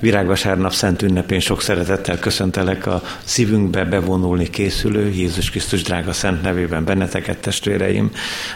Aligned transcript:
Virágvasárnap 0.00 0.72
Szent 0.72 1.02
ünnepén 1.02 1.40
sok 1.40 1.62
szeretettel 1.62 2.18
köszöntelek 2.18 2.86
a 2.86 3.02
szívünkbe 3.24 3.84
bevonulni 3.84 4.50
készülő 4.50 5.10
Jézus 5.10 5.50
Krisztus 5.50 5.82
drága 5.82 6.12
szent 6.12 6.42
nevében 6.42 6.84
benneteket, 6.84 7.38
testvéreim. 7.38 8.10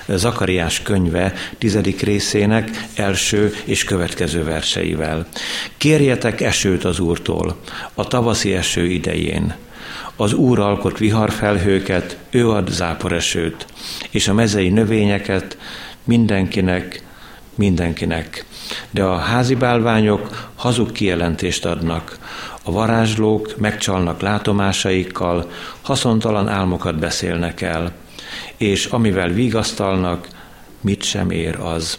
Zakariás 0.09 0.83
könyve 0.83 1.33
tizedik 1.59 2.01
részének 2.01 2.71
első 2.95 3.55
és 3.65 3.85
következő 3.85 4.45
verseivel. 4.45 5.27
Kérjetek 5.77 6.41
esőt 6.41 6.85
az 6.85 6.99
Úrtól, 6.99 7.57
a 7.95 8.07
tavaszi 8.07 8.55
eső 8.55 8.87
idején. 8.87 9.55
Az 10.17 10.33
Úr 10.33 10.59
alkot 10.59 10.99
viharfelhőket, 10.99 12.17
ő 12.31 12.51
ad 12.51 12.69
záporesőt, 12.69 13.67
és 14.11 14.29
a 14.29 14.35
mezei 14.35 14.69
növényeket 14.69 15.59
mindenkinek, 16.05 17.03
mindenkinek 17.55 18.45
de 18.91 19.03
a 19.03 19.17
házi 19.17 19.55
bálványok 19.55 20.51
hazug 20.55 20.93
kijelentést 20.93 21.65
adnak. 21.65 22.19
A 22.65 22.71
varázslók 22.71 23.57
megcsalnak 23.57 24.21
látomásaikkal, 24.21 25.51
haszontalan 25.83 26.49
álmokat 26.49 26.99
beszélnek 26.99 27.61
el, 27.61 27.93
és 28.57 28.87
amivel 28.87 29.29
vigasztalnak, 29.29 30.29
mit 30.81 31.03
sem 31.03 31.31
ér 31.31 31.59
az. 31.59 31.99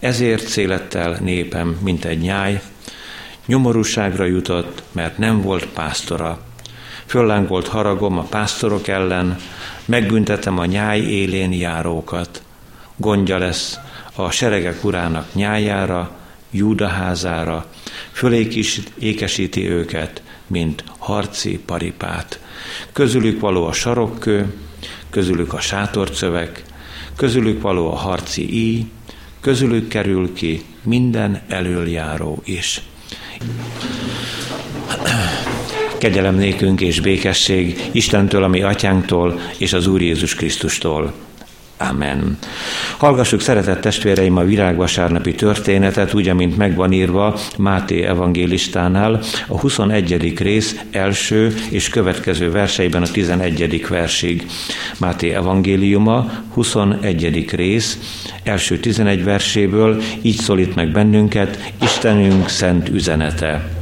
Ezért 0.00 0.46
szélettel 0.46 1.18
népem, 1.20 1.78
mint 1.82 2.04
egy 2.04 2.18
nyáj, 2.20 2.60
nyomorúságra 3.46 4.24
jutott, 4.24 4.82
mert 4.92 5.18
nem 5.18 5.40
volt 5.40 5.66
pásztora. 5.66 6.38
Föllángolt 7.06 7.68
haragom 7.68 8.18
a 8.18 8.22
pásztorok 8.22 8.88
ellen, 8.88 9.36
megbüntetem 9.84 10.58
a 10.58 10.64
nyáj 10.64 11.00
élén 11.00 11.52
járókat. 11.52 12.42
Gondja 12.96 13.38
lesz 13.38 13.78
a 14.24 14.30
seregek 14.30 14.84
urának 14.84 15.34
nyájára, 15.34 16.10
Júda 16.50 16.86
házára, 16.86 17.66
fölékesíti 18.12 19.70
őket, 19.70 20.22
mint 20.46 20.84
harci 20.98 21.58
paripát. 21.66 22.40
Közülük 22.92 23.40
való 23.40 23.66
a 23.66 23.72
sarokkő, 23.72 24.54
közülük 25.10 25.52
a 25.52 25.60
sátorcövek, 25.60 26.62
közülük 27.16 27.62
való 27.62 27.92
a 27.92 27.96
harci 27.96 28.54
íj, 28.54 28.86
közülük 29.40 29.88
kerül 29.88 30.34
ki 30.34 30.62
minden 30.82 31.42
elöljáró 31.48 32.42
is. 32.44 32.80
Kegyelem 35.98 36.34
nékünk 36.34 36.80
és 36.80 37.00
békesség 37.00 37.90
Istentől, 37.92 38.42
ami 38.42 38.62
atyánktól, 38.62 39.40
és 39.58 39.72
az 39.72 39.86
Úr 39.86 40.02
Jézus 40.02 40.34
Krisztustól 40.34 41.14
Amen. 41.78 42.38
Hallgassuk, 42.98 43.40
szeretett 43.40 43.80
testvéreim, 43.80 44.36
a 44.36 44.44
virágvasárnapi 44.44 45.34
történetet, 45.34 46.14
úgy, 46.14 46.28
amint 46.28 46.56
megvan 46.56 46.92
írva 46.92 47.38
Máté 47.58 48.02
evangélistánál, 48.02 49.20
a 49.48 49.58
21. 49.60 50.38
rész 50.38 50.80
első 50.90 51.54
és 51.70 51.88
következő 51.88 52.50
verseiben 52.50 53.02
a 53.02 53.10
11. 53.10 53.86
versig. 53.88 54.46
Máté 54.98 55.30
evangéliuma, 55.30 56.30
21. 56.52 57.50
rész, 57.50 57.98
első 58.42 58.78
11 58.78 59.24
verséből 59.24 60.02
így 60.22 60.38
szólít 60.38 60.74
meg 60.74 60.92
bennünket 60.92 61.72
Istenünk 61.80 62.48
szent 62.48 62.88
üzenete. 62.88 63.77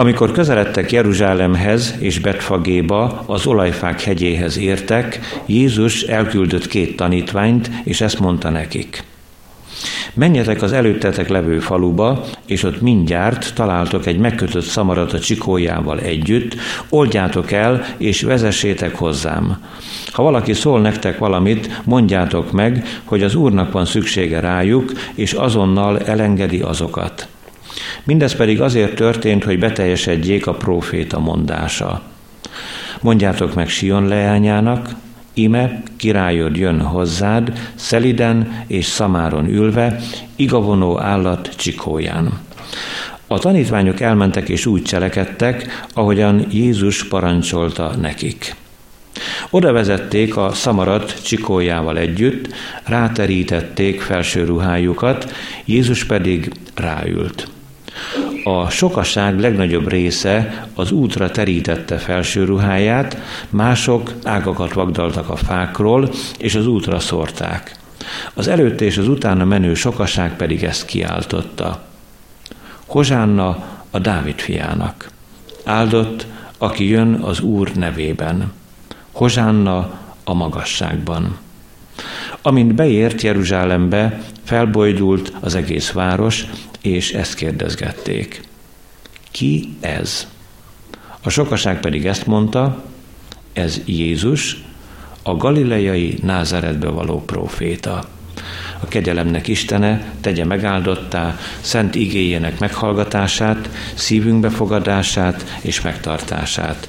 Amikor 0.00 0.32
közeledtek 0.32 0.92
Jeruzsálemhez 0.92 1.94
és 1.98 2.18
Betfagéba, 2.18 3.22
az 3.26 3.46
olajfák 3.46 4.02
hegyéhez 4.02 4.58
értek, 4.58 5.20
Jézus 5.46 6.02
elküldött 6.02 6.66
két 6.66 6.96
tanítványt, 6.96 7.70
és 7.84 8.00
ezt 8.00 8.18
mondta 8.20 8.50
nekik. 8.50 9.04
Menjetek 10.14 10.62
az 10.62 10.72
előttetek 10.72 11.28
levő 11.28 11.58
faluba, 11.58 12.24
és 12.46 12.62
ott 12.62 12.80
mindjárt 12.80 13.54
találtok 13.54 14.06
egy 14.06 14.18
megkötött 14.18 14.64
szamarat 14.64 15.12
a 15.12 15.20
csikójával 15.20 16.00
együtt, 16.00 16.56
oldjátok 16.88 17.52
el, 17.52 17.84
és 17.96 18.22
vezessétek 18.22 18.94
hozzám. 18.94 19.64
Ha 20.12 20.22
valaki 20.22 20.52
szól 20.52 20.80
nektek 20.80 21.18
valamit, 21.18 21.80
mondjátok 21.84 22.52
meg, 22.52 22.84
hogy 23.04 23.22
az 23.22 23.34
Úrnak 23.34 23.72
van 23.72 23.84
szüksége 23.84 24.40
rájuk, 24.40 24.92
és 25.14 25.32
azonnal 25.32 25.98
elengedi 26.00 26.60
azokat. 26.60 27.28
Mindez 28.08 28.34
pedig 28.34 28.60
azért 28.60 28.94
történt, 28.94 29.44
hogy 29.44 29.58
beteljesedjék 29.58 30.46
a 30.46 30.54
próféta 30.54 31.18
mondása. 31.18 32.02
Mondjátok 33.00 33.54
meg 33.54 33.68
Sion 33.68 34.06
leányának, 34.06 34.88
ime 35.34 35.82
királyod 35.96 36.56
jön 36.56 36.80
hozzád, 36.80 37.72
szeliden 37.74 38.64
és 38.66 38.84
szamáron 38.84 39.48
ülve, 39.48 40.00
igavonó 40.36 41.00
állat 41.00 41.48
csikóján. 41.56 42.38
A 43.26 43.38
tanítványok 43.38 44.00
elmentek 44.00 44.48
és 44.48 44.66
úgy 44.66 44.82
cselekedtek, 44.82 45.86
ahogyan 45.94 46.46
Jézus 46.50 47.08
parancsolta 47.08 47.94
nekik. 48.00 48.54
Oda 49.50 49.72
vezették 49.72 50.36
a 50.36 50.52
szamarat 50.52 51.22
csikójával 51.24 51.98
együtt, 51.98 52.48
ráterítették 52.84 54.00
felső 54.00 54.44
ruhájukat, 54.44 55.32
Jézus 55.64 56.04
pedig 56.04 56.52
ráült. 56.74 57.48
A 58.48 58.70
sokaság 58.70 59.40
legnagyobb 59.40 59.88
része 59.88 60.66
az 60.74 60.90
útra 60.90 61.30
terítette 61.30 61.96
felső 61.96 62.44
ruháját, 62.44 63.16
mások 63.50 64.12
ágakat 64.24 64.72
vagdaltak 64.72 65.28
a 65.28 65.36
fákról, 65.36 66.10
és 66.38 66.54
az 66.54 66.66
útra 66.66 67.00
szórták. 67.00 67.76
Az 68.34 68.48
előtte 68.48 68.84
és 68.84 68.98
az 68.98 69.08
utána 69.08 69.44
menő 69.44 69.74
sokaság 69.74 70.36
pedig 70.36 70.64
ezt 70.64 70.84
kiáltotta. 70.84 71.82
Hozsánna 72.86 73.64
a 73.90 73.98
Dávid 73.98 74.38
fiának. 74.38 75.10
Áldott, 75.64 76.26
aki 76.58 76.88
jön 76.88 77.14
az 77.14 77.40
Úr 77.40 77.72
nevében. 77.74 78.52
Hozsánna 79.12 79.90
a 80.24 80.34
magasságban. 80.34 81.38
Amint 82.42 82.74
beért 82.74 83.22
Jeruzsálembe, 83.22 84.20
felbojdult 84.44 85.32
az 85.40 85.54
egész 85.54 85.90
város, 85.90 86.46
és 86.80 87.12
ezt 87.12 87.34
kérdezgették. 87.34 88.40
Ki 89.30 89.76
ez? 89.80 90.26
A 91.22 91.30
sokaság 91.30 91.80
pedig 91.80 92.06
ezt 92.06 92.26
mondta, 92.26 92.84
ez 93.52 93.80
Jézus, 93.84 94.62
a 95.22 95.36
galileai 95.36 96.18
Názáretbe 96.22 96.88
való 96.88 97.22
próféta. 97.24 98.08
A 98.80 98.88
kegyelemnek 98.88 99.48
Istene 99.48 100.12
tegye 100.20 100.44
megáldottá 100.44 101.38
szent 101.60 101.94
igéjének 101.94 102.58
meghallgatását, 102.58 103.68
szívünk 103.94 104.40
befogadását 104.40 105.58
és 105.60 105.80
megtartását. 105.80 106.88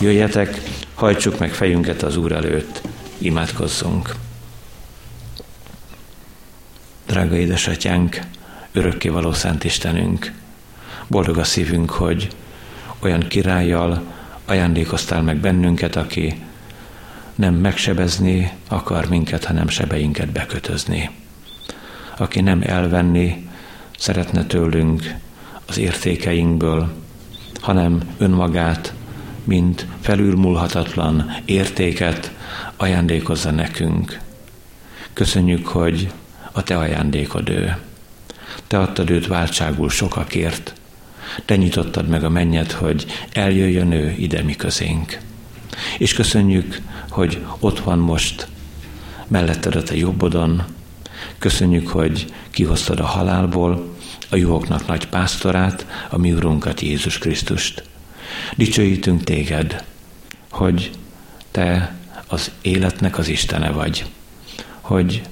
Jöjjetek, 0.00 0.60
hajtsuk 0.94 1.38
meg 1.38 1.52
fejünket 1.52 2.02
az 2.02 2.16
Úr 2.16 2.32
előtt, 2.32 2.82
imádkozzunk. 3.18 4.14
Drága 7.06 7.36
édesatyánk, 7.36 8.18
való 9.10 9.32
Szent 9.32 9.64
Istenünk, 9.64 10.32
boldog 11.06 11.38
a 11.38 11.44
szívünk, 11.44 11.90
hogy 11.90 12.28
olyan 12.98 13.20
királlyal 13.28 14.02
ajándékoztál 14.44 15.22
meg 15.22 15.36
bennünket, 15.36 15.96
aki 15.96 16.42
nem 17.34 17.54
megsebezni 17.54 18.52
akar 18.68 19.08
minket, 19.08 19.44
hanem 19.44 19.68
sebeinket 19.68 20.28
bekötözni. 20.28 21.10
Aki 22.16 22.40
nem 22.40 22.62
elvenni 22.66 23.48
szeretne 23.98 24.44
tőlünk 24.44 25.14
az 25.66 25.78
értékeinkből, 25.78 26.92
hanem 27.60 28.00
önmagát, 28.18 28.94
mint 29.44 29.86
felülmúlhatatlan 30.00 31.36
értéket 31.44 32.32
ajándékozza 32.76 33.50
nekünk. 33.50 34.20
Köszönjük, 35.12 35.66
hogy 35.66 36.12
a 36.52 36.62
te 36.62 36.76
ajándékod 36.76 37.48
ő. 37.48 37.76
Te 38.66 38.78
adtad 38.78 39.10
őt 39.10 39.26
váltságul 39.26 39.90
sokakért. 39.90 40.74
Te 41.44 41.56
nyitottad 41.56 42.08
meg 42.08 42.24
a 42.24 42.28
mennyet, 42.28 42.72
hogy 42.72 43.06
eljöjjön 43.32 43.92
ő 43.92 44.14
ide 44.18 44.42
mi 44.42 44.56
közénk. 44.56 45.18
És 45.98 46.14
köszönjük, 46.14 46.80
hogy 47.10 47.44
ott 47.58 47.80
van 47.80 47.98
most 47.98 48.48
melletted 49.28 49.74
a 49.74 49.82
te 49.82 49.96
jobbodon. 49.96 50.62
Köszönjük, 51.38 51.88
hogy 51.88 52.26
kihoztad 52.50 53.00
a 53.00 53.06
halálból 53.06 53.94
a 54.30 54.36
juhoknak 54.36 54.86
nagy 54.86 55.06
pásztorát, 55.08 55.86
a 56.10 56.18
mi 56.18 56.32
Urunkat 56.32 56.80
Jézus 56.80 57.18
Krisztust. 57.18 57.82
Dicsőítünk 58.56 59.24
téged, 59.24 59.84
hogy 60.50 60.90
te 61.50 61.94
az 62.26 62.50
életnek 62.62 63.18
az 63.18 63.28
Istene 63.28 63.70
vagy, 63.70 64.04
hogy 64.80 65.22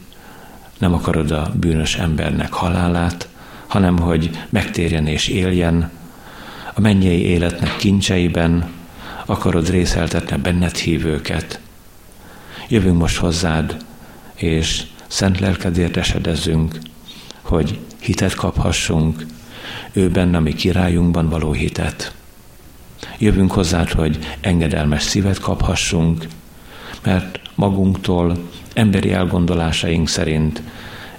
nem 0.79 0.94
akarod 0.94 1.31
a 1.31 1.53
bűnös 1.55 1.97
embernek 1.97 2.53
halálát, 2.53 3.29
hanem 3.67 3.99
hogy 3.99 4.31
megtérjen 4.50 5.06
és 5.06 5.29
éljen, 5.29 5.91
a 6.75 6.81
mennyei 6.81 7.21
életnek 7.23 7.76
kincseiben 7.76 8.71
akarod 9.26 9.71
részeltetni 9.71 10.37
benned 10.37 10.76
hívőket. 10.76 11.61
Jövünk 12.69 12.99
most 12.99 13.17
hozzád, 13.17 13.76
és 14.35 14.82
szent 15.06 15.41
lelkedért 15.41 15.97
esedezzünk, 15.97 16.79
hogy 17.43 17.81
hitet 17.99 18.35
kaphassunk, 18.35 19.26
ő 19.93 20.11
benne, 20.11 20.38
mi 20.38 20.53
királyunkban 20.53 21.29
való 21.29 21.53
hitet. 21.53 22.15
Jövünk 23.19 23.53
hozzád, 23.53 23.91
hogy 23.91 24.19
engedelmes 24.41 25.03
szívet 25.03 25.38
kaphassunk, 25.38 26.26
mert 27.03 27.41
magunktól, 27.55 28.38
emberi 28.75 29.12
elgondolásaink 29.12 30.09
szerint 30.09 30.62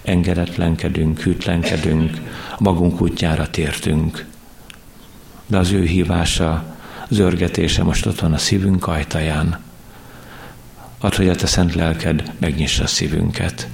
engedetlenkedünk, 0.03 1.19
hűtlenkedünk, 1.19 2.21
magunk 2.59 3.01
útjára 3.01 3.49
tértünk. 3.49 4.25
De 5.47 5.57
az 5.57 5.71
ő 5.71 5.83
hívása, 5.83 6.75
zörgetése 7.09 7.83
most 7.83 8.05
ott 8.05 8.19
van 8.19 8.33
a 8.33 8.37
szívünk 8.37 8.87
ajtaján. 8.87 9.59
Add, 10.99 11.15
hogy 11.15 11.29
a 11.29 11.35
te 11.35 11.45
szent 11.45 11.75
lelked 11.75 12.31
megnyissa 12.37 12.83
a 12.83 12.87
szívünket. 12.87 13.67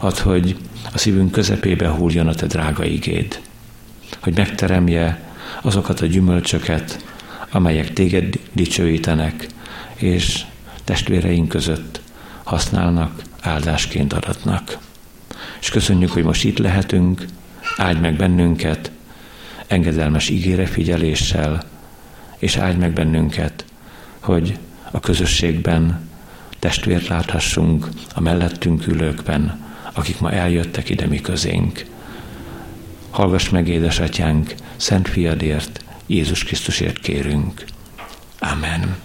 Add, 0.00 0.20
hogy 0.20 0.56
a 0.92 0.98
szívünk 0.98 1.30
közepébe 1.30 1.88
hulljon 1.88 2.28
a 2.28 2.34
te 2.34 2.46
drága 2.46 2.84
igéd. 2.84 3.40
Hogy 4.20 4.36
megteremje 4.36 5.22
azokat 5.62 6.00
a 6.00 6.06
gyümölcsöket, 6.06 7.04
amelyek 7.50 7.92
téged 7.92 8.38
dicsőítenek, 8.52 9.46
és 9.94 10.44
testvéreink 10.84 11.48
között 11.48 12.00
használnak, 12.50 13.22
áldásként 13.40 14.12
adatnak. 14.12 14.78
És 15.60 15.70
köszönjük, 15.70 16.10
hogy 16.10 16.22
most 16.22 16.44
itt 16.44 16.58
lehetünk, 16.58 17.24
áldj 17.76 18.00
meg 18.00 18.16
bennünket, 18.16 18.90
engedelmes 19.66 20.28
ígére 20.28 20.66
figyeléssel, 20.66 21.62
és 22.38 22.56
áldj 22.56 22.78
meg 22.78 22.92
bennünket, 22.92 23.64
hogy 24.18 24.58
a 24.90 25.00
közösségben 25.00 26.08
testvért 26.58 27.08
láthassunk 27.08 27.88
a 28.14 28.20
mellettünk 28.20 28.86
ülőkben, 28.86 29.66
akik 29.92 30.20
ma 30.20 30.32
eljöttek 30.32 30.88
ide 30.88 31.06
mi 31.06 31.20
közénk. 31.20 31.84
Hallgass 33.10 33.48
meg, 33.48 33.68
édesatyánk, 33.68 34.54
Szent 34.76 35.08
Fiadért, 35.08 35.84
Jézus 36.06 36.44
Krisztusért 36.44 36.98
kérünk. 36.98 37.64
Amen. 38.38 38.96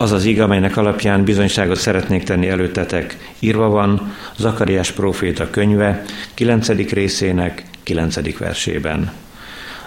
Az 0.00 0.12
az 0.12 0.24
ig, 0.24 0.40
amelynek 0.40 0.76
alapján 0.76 1.24
bizonyságot 1.24 1.76
szeretnék 1.76 2.22
tenni 2.22 2.48
előttetek, 2.48 3.34
írva 3.38 3.68
van 3.68 4.14
Zakariás 4.36 4.90
próféta 4.90 5.50
könyve 5.50 6.02
9. 6.34 6.68
részének 6.68 7.64
9. 7.82 8.38
versében. 8.38 9.12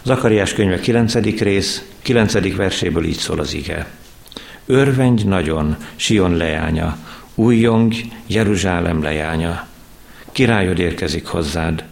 Zakariás 0.04 0.54
könyve 0.54 0.80
9. 0.80 1.14
rész, 1.40 1.84
9. 2.02 2.56
verséből 2.56 3.04
így 3.04 3.18
szól 3.18 3.40
az 3.40 3.54
ige. 3.54 3.88
Örvendj 4.66 5.24
nagyon, 5.24 5.76
Sion 5.96 6.38
leánya, 6.38 6.98
újjong 7.36 7.94
Jeruzsálem 8.28 9.04
leánya. 9.04 9.68
Királyod 10.32 10.80
érkezik 10.80 11.26
hozzád, 11.26 11.84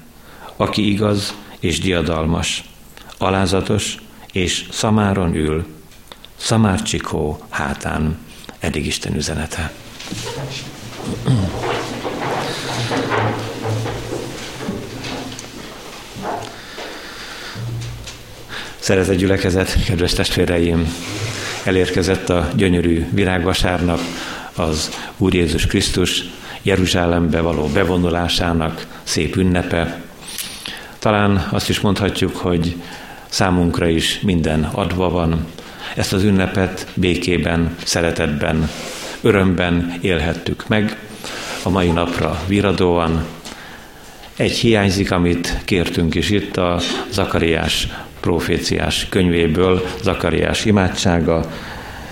aki 0.55 0.91
igaz 0.91 1.35
és 1.59 1.79
diadalmas, 1.79 2.63
alázatos 3.17 3.97
és 4.31 4.65
szamáron 4.71 5.35
ül, 5.35 5.65
szamárcsikó 6.41 7.43
hátán. 7.49 8.17
Eddig 8.59 8.85
Isten 8.85 9.15
üzenete. 9.15 9.71
Szeretett 18.79 19.15
gyülekezet, 19.15 19.83
kedves 19.83 20.13
testvéreim, 20.13 20.95
elérkezett 21.63 22.29
a 22.29 22.49
gyönyörű 22.55 23.05
virágvasárnap, 23.11 23.99
az 24.55 24.91
Úr 25.17 25.33
Jézus 25.33 25.65
Krisztus 25.65 26.23
Jeruzsálembe 26.61 27.41
való 27.41 27.67
bevonulásának 27.67 28.87
szép 29.03 29.35
ünnepe. 29.35 30.01
Talán 30.99 31.47
azt 31.51 31.69
is 31.69 31.79
mondhatjuk, 31.79 32.35
hogy 32.35 32.75
számunkra 33.29 33.87
is 33.87 34.19
minden 34.19 34.63
adva 34.63 35.09
van. 35.09 35.45
Ezt 35.95 36.13
az 36.13 36.23
ünnepet 36.23 36.87
békében, 36.93 37.75
szeretetben, 37.83 38.69
örömben 39.21 39.97
élhettük 40.01 40.67
meg, 40.67 40.97
a 41.63 41.69
mai 41.69 41.91
napra 41.91 42.43
viradóan. 42.47 43.25
Egy 44.35 44.57
hiányzik, 44.57 45.11
amit 45.11 45.57
kértünk 45.65 46.15
is 46.15 46.29
itt 46.29 46.57
a 46.57 46.79
Zakariás 47.11 47.87
proféciás 48.19 49.07
könyvéből, 49.09 49.85
Zakariás 50.01 50.65
imádsága, 50.65 51.51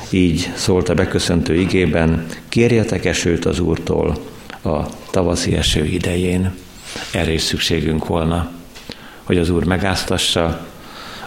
így 0.09 0.51
szólt 0.55 0.89
a 0.89 0.93
beköszöntő 0.93 1.55
igében, 1.55 2.25
kérjetek 2.49 3.05
esőt 3.05 3.45
az 3.45 3.59
Úrtól 3.59 4.17
a 4.63 4.79
tavaszi 5.11 5.55
eső 5.55 5.85
idején. 5.85 6.53
Erre 7.11 7.31
is 7.31 7.41
szükségünk 7.41 8.07
volna, 8.07 8.51
hogy 9.23 9.37
az 9.37 9.49
Úr 9.49 9.63
megáztassa 9.63 10.65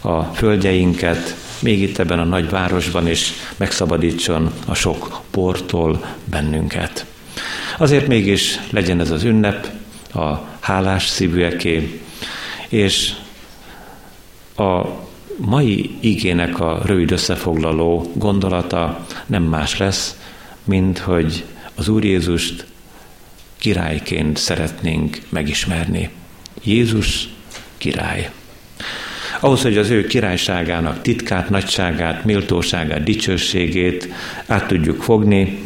a 0.00 0.22
földjeinket, 0.22 1.36
még 1.62 1.82
itt 1.82 1.98
ebben 1.98 2.18
a 2.18 2.24
nagy 2.24 2.50
városban 2.50 3.08
is 3.08 3.32
megszabadítson 3.56 4.52
a 4.66 4.74
sok 4.74 5.20
portól 5.30 6.04
bennünket. 6.24 7.06
Azért 7.78 8.06
mégis 8.06 8.58
legyen 8.70 9.00
ez 9.00 9.10
az 9.10 9.22
ünnep 9.22 9.68
a 10.14 10.34
hálás 10.60 11.06
szívűeké, 11.06 12.00
és 12.68 13.12
a 14.56 14.86
mai 15.36 15.96
igének 16.00 16.60
a 16.60 16.80
rövid 16.84 17.10
összefoglaló 17.10 18.12
gondolata 18.14 19.06
nem 19.26 19.42
más 19.42 19.76
lesz, 19.76 20.16
mint 20.64 20.98
hogy 20.98 21.44
az 21.74 21.88
Úr 21.88 22.04
Jézust 22.04 22.66
királyként 23.58 24.36
szeretnénk 24.36 25.18
megismerni. 25.28 26.10
Jézus 26.64 27.28
király. 27.78 28.30
Ahhoz, 29.44 29.62
hogy 29.62 29.78
az 29.78 29.90
ő 29.90 30.06
királyságának 30.06 31.02
titkát, 31.02 31.50
nagyságát, 31.50 32.24
méltóságát, 32.24 33.02
dicsőségét 33.02 34.08
át 34.46 34.66
tudjuk 34.66 35.02
fogni, 35.02 35.58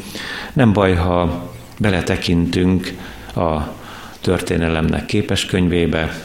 nem 0.52 0.72
baj, 0.72 0.94
ha 0.94 1.50
beletekintünk 1.78 2.92
a 3.34 3.60
történelemnek 4.20 5.06
képes 5.06 5.44
könyvébe. 5.44 6.20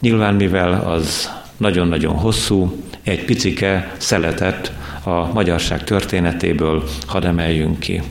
Nyilván, 0.00 0.34
mivel 0.34 0.72
az 0.72 1.30
nagyon-nagyon 1.56 2.14
hosszú, 2.14 2.84
egy 3.02 3.24
picike 3.24 3.94
szeletet 3.96 4.72
a 5.04 5.32
magyarság 5.32 5.84
történetéből 5.84 6.88
hadd 7.06 7.24
emeljünk 7.24 7.78
ki. 7.78 8.02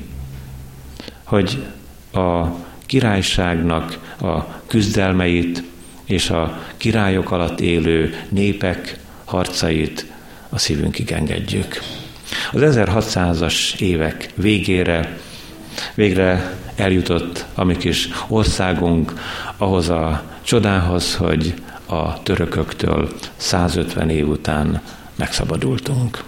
Hogy 1.24 1.64
a 2.14 2.46
királyságnak 2.86 4.16
a 4.22 4.62
küzdelmeit 4.68 5.64
és 6.10 6.30
a 6.30 6.60
királyok 6.78 7.32
alatt 7.32 7.60
élő 7.60 8.24
népek 8.30 8.98
harcait 9.26 10.06
a 10.50 10.57
szívünkig 10.57 11.12
engedjük. 11.12 11.81
Az 12.52 12.62
1600-as 12.64 13.80
évek 13.80 14.30
végére 14.36 15.18
végre 15.95 16.57
eljutott 16.76 17.45
a 17.56 17.64
mi 17.64 17.78
kis 17.78 18.10
országunk 18.28 19.14
ahhoz 19.57 19.90
a 19.90 20.24
csodához, 20.42 21.16
hogy 21.16 21.54
a 21.86 22.24
törököktől 22.24 23.10
150 23.36 24.10
év 24.10 24.30
után 24.30 24.81
megszabadultunk. 25.16 26.24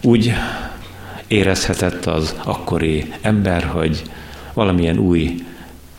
Úgy 0.00 0.32
érezhetett 1.26 2.06
az 2.06 2.34
akkori 2.44 3.12
ember, 3.20 3.64
hogy 3.64 4.02
valamilyen 4.52 4.98
új 4.98 5.44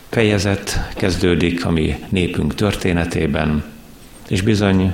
fejezet 0.08 0.88
kezdődik 0.94 1.66
a 1.66 1.70
mi 1.70 2.04
népünk 2.08 2.54
történetében, 2.54 3.64
és 4.28 4.42
bizony 4.42 4.92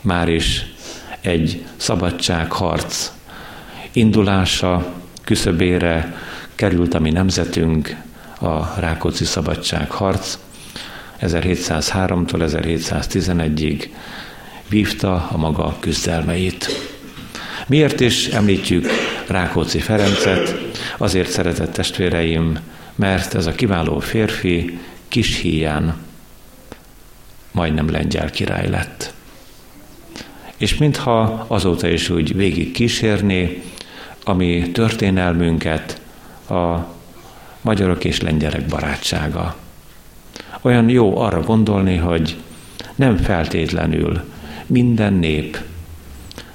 már 0.00 0.28
is 0.28 0.72
egy 1.20 1.64
szabadságharc 1.76 3.12
indulása 3.92 4.92
küszöbére 5.24 6.16
került 6.54 6.94
a 6.94 7.00
mi 7.00 7.10
nemzetünk, 7.10 7.96
a 8.40 8.80
Rákóczi 8.80 9.24
szabadságharc, 9.24 10.38
1703-tól 11.20 12.50
1711-ig 12.52 13.88
vívta 14.68 15.28
a 15.32 15.36
maga 15.36 15.76
küzdelmeit. 15.80 16.68
Miért 17.66 18.00
is 18.00 18.26
említjük 18.26 18.86
Rákóczi 19.26 19.78
Ferencet? 19.78 20.54
Azért 20.98 21.30
szeretett 21.30 21.72
testvéreim, 21.72 22.58
mert 23.00 23.34
ez 23.34 23.46
a 23.46 23.52
kiváló 23.52 23.98
férfi 23.98 24.78
kis 25.08 25.40
híján 25.40 25.96
majdnem 27.50 27.90
lengyel 27.90 28.30
király 28.30 28.68
lett. 28.68 29.12
És 30.56 30.76
mintha 30.76 31.44
azóta 31.48 31.88
is 31.88 32.08
úgy 32.08 32.34
végig 32.36 32.72
kísérné 32.72 33.62
a 34.24 34.32
mi 34.32 34.70
történelmünket 34.72 36.00
a 36.48 36.78
magyarok 37.60 38.04
és 38.04 38.20
lengyelek 38.20 38.66
barátsága. 38.66 39.56
Olyan 40.60 40.88
jó 40.88 41.18
arra 41.18 41.42
gondolni, 41.42 41.96
hogy 41.96 42.36
nem 42.94 43.16
feltétlenül 43.16 44.22
minden 44.66 45.12
nép 45.12 45.58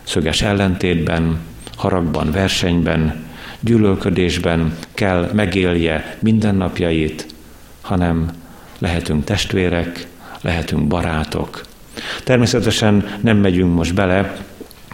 szöges 0.03 0.41
ellentétben, 0.41 1.39
haragban, 1.75 2.31
versenyben, 2.31 3.25
gyűlölködésben 3.65 4.77
kell 4.93 5.29
megélje 5.33 6.17
mindennapjait, 6.19 7.25
hanem 7.81 8.31
lehetünk 8.79 9.23
testvérek, 9.23 10.07
lehetünk 10.41 10.87
barátok. 10.87 11.61
Természetesen 12.23 13.17
nem 13.21 13.37
megyünk 13.37 13.75
most 13.75 13.93
bele 13.93 14.35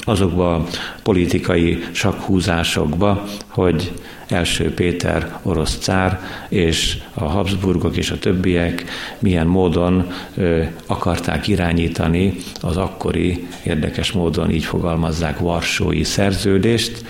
azokba 0.03 0.55
a 0.55 0.65
politikai 1.03 1.83
sakhúzásokba, 1.91 3.23
hogy 3.47 3.91
első 4.27 4.73
Péter 4.73 5.39
orosz 5.41 5.77
cár 5.77 6.19
és 6.49 6.97
a 7.13 7.23
Habsburgok 7.23 7.97
és 7.97 8.11
a 8.11 8.19
többiek 8.19 8.85
milyen 9.19 9.47
módon 9.47 10.11
ö, 10.35 10.63
akarták 10.85 11.47
irányítani 11.47 12.35
az 12.61 12.77
akkori, 12.77 13.47
érdekes 13.63 14.11
módon 14.11 14.51
így 14.51 14.65
fogalmazzák, 14.65 15.39
varsói 15.39 16.03
szerződést, 16.03 17.05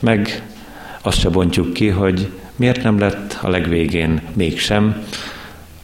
meg 0.00 0.42
azt 1.06 1.18
se 1.18 1.28
bontjuk 1.28 1.72
ki, 1.72 1.88
hogy 1.88 2.30
miért 2.56 2.82
nem 2.82 2.98
lett 2.98 3.38
a 3.42 3.48
legvégén 3.48 4.22
mégsem 4.32 5.06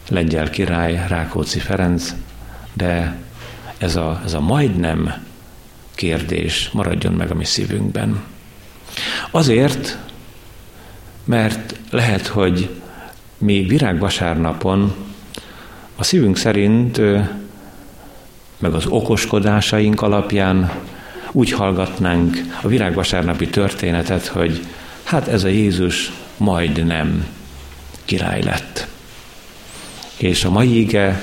lengyel 0.08 0.50
király 0.50 1.04
Rákóczi 1.08 1.58
Ferenc, 1.58 2.14
de 2.72 3.16
ez 3.78 3.96
a, 3.96 4.20
ez 4.24 4.32
a 4.32 4.40
majdnem 4.40 5.14
kérdés 5.94 6.70
maradjon 6.72 7.12
meg 7.12 7.30
a 7.30 7.34
mi 7.34 7.44
szívünkben. 7.44 8.22
Azért, 9.30 9.98
mert 11.24 11.78
lehet, 11.90 12.26
hogy 12.26 12.70
mi 13.38 13.62
virágvasárnapon 13.62 14.94
a 15.96 16.04
szívünk 16.04 16.36
szerint, 16.36 17.00
meg 18.58 18.74
az 18.74 18.86
okoskodásaink 18.86 20.02
alapján 20.02 20.72
úgy 21.32 21.52
hallgatnánk 21.52 22.36
a 22.62 22.68
virágvasárnapi 22.68 23.48
történetet, 23.48 24.26
hogy 24.26 24.60
hát 25.10 25.28
ez 25.28 25.44
a 25.44 25.48
Jézus 25.48 26.12
majdnem 26.36 27.26
király 28.04 28.42
lett. 28.42 28.86
És 30.16 30.44
a 30.44 30.50
mai 30.50 30.80
ige 30.80 31.22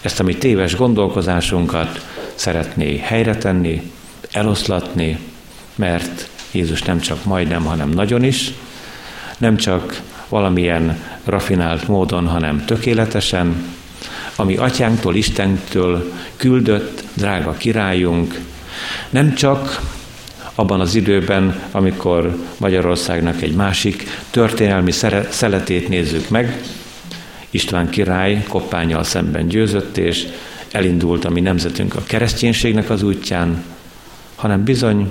ezt 0.00 0.20
a 0.20 0.22
mi 0.22 0.34
téves 0.34 0.76
gondolkozásunkat 0.76 2.06
szeretné 2.34 2.96
helyre 2.96 3.36
tenni, 3.36 3.92
eloszlatni, 4.32 5.18
mert 5.74 6.28
Jézus 6.50 6.82
nem 6.82 7.00
csak 7.00 7.24
majdnem, 7.24 7.64
hanem 7.64 7.88
nagyon 7.88 8.24
is, 8.24 8.52
nem 9.38 9.56
csak 9.56 10.00
valamilyen 10.28 11.04
rafinált 11.24 11.88
módon, 11.88 12.26
hanem 12.26 12.64
tökéletesen, 12.64 13.64
ami 14.36 14.56
atyánktól, 14.56 15.14
Istentől 15.14 16.12
küldött, 16.36 17.02
drága 17.14 17.52
királyunk, 17.52 18.40
nem 19.10 19.34
csak 19.34 19.80
abban 20.60 20.80
az 20.80 20.94
időben, 20.94 21.62
amikor 21.70 22.36
Magyarországnak 22.58 23.42
egy 23.42 23.54
másik 23.54 24.04
történelmi 24.30 24.90
szeletét 25.30 25.88
nézzük 25.88 26.28
meg, 26.28 26.62
István 27.50 27.90
király 27.90 28.44
koppányjal 28.48 29.04
szemben 29.04 29.48
győzött, 29.48 29.96
és 29.96 30.26
elindult 30.70 31.24
a 31.24 31.30
mi 31.30 31.40
nemzetünk 31.40 31.94
a 31.94 32.02
kereszténységnek 32.06 32.90
az 32.90 33.02
útján, 33.02 33.64
hanem 34.36 34.64
bizony 34.64 35.10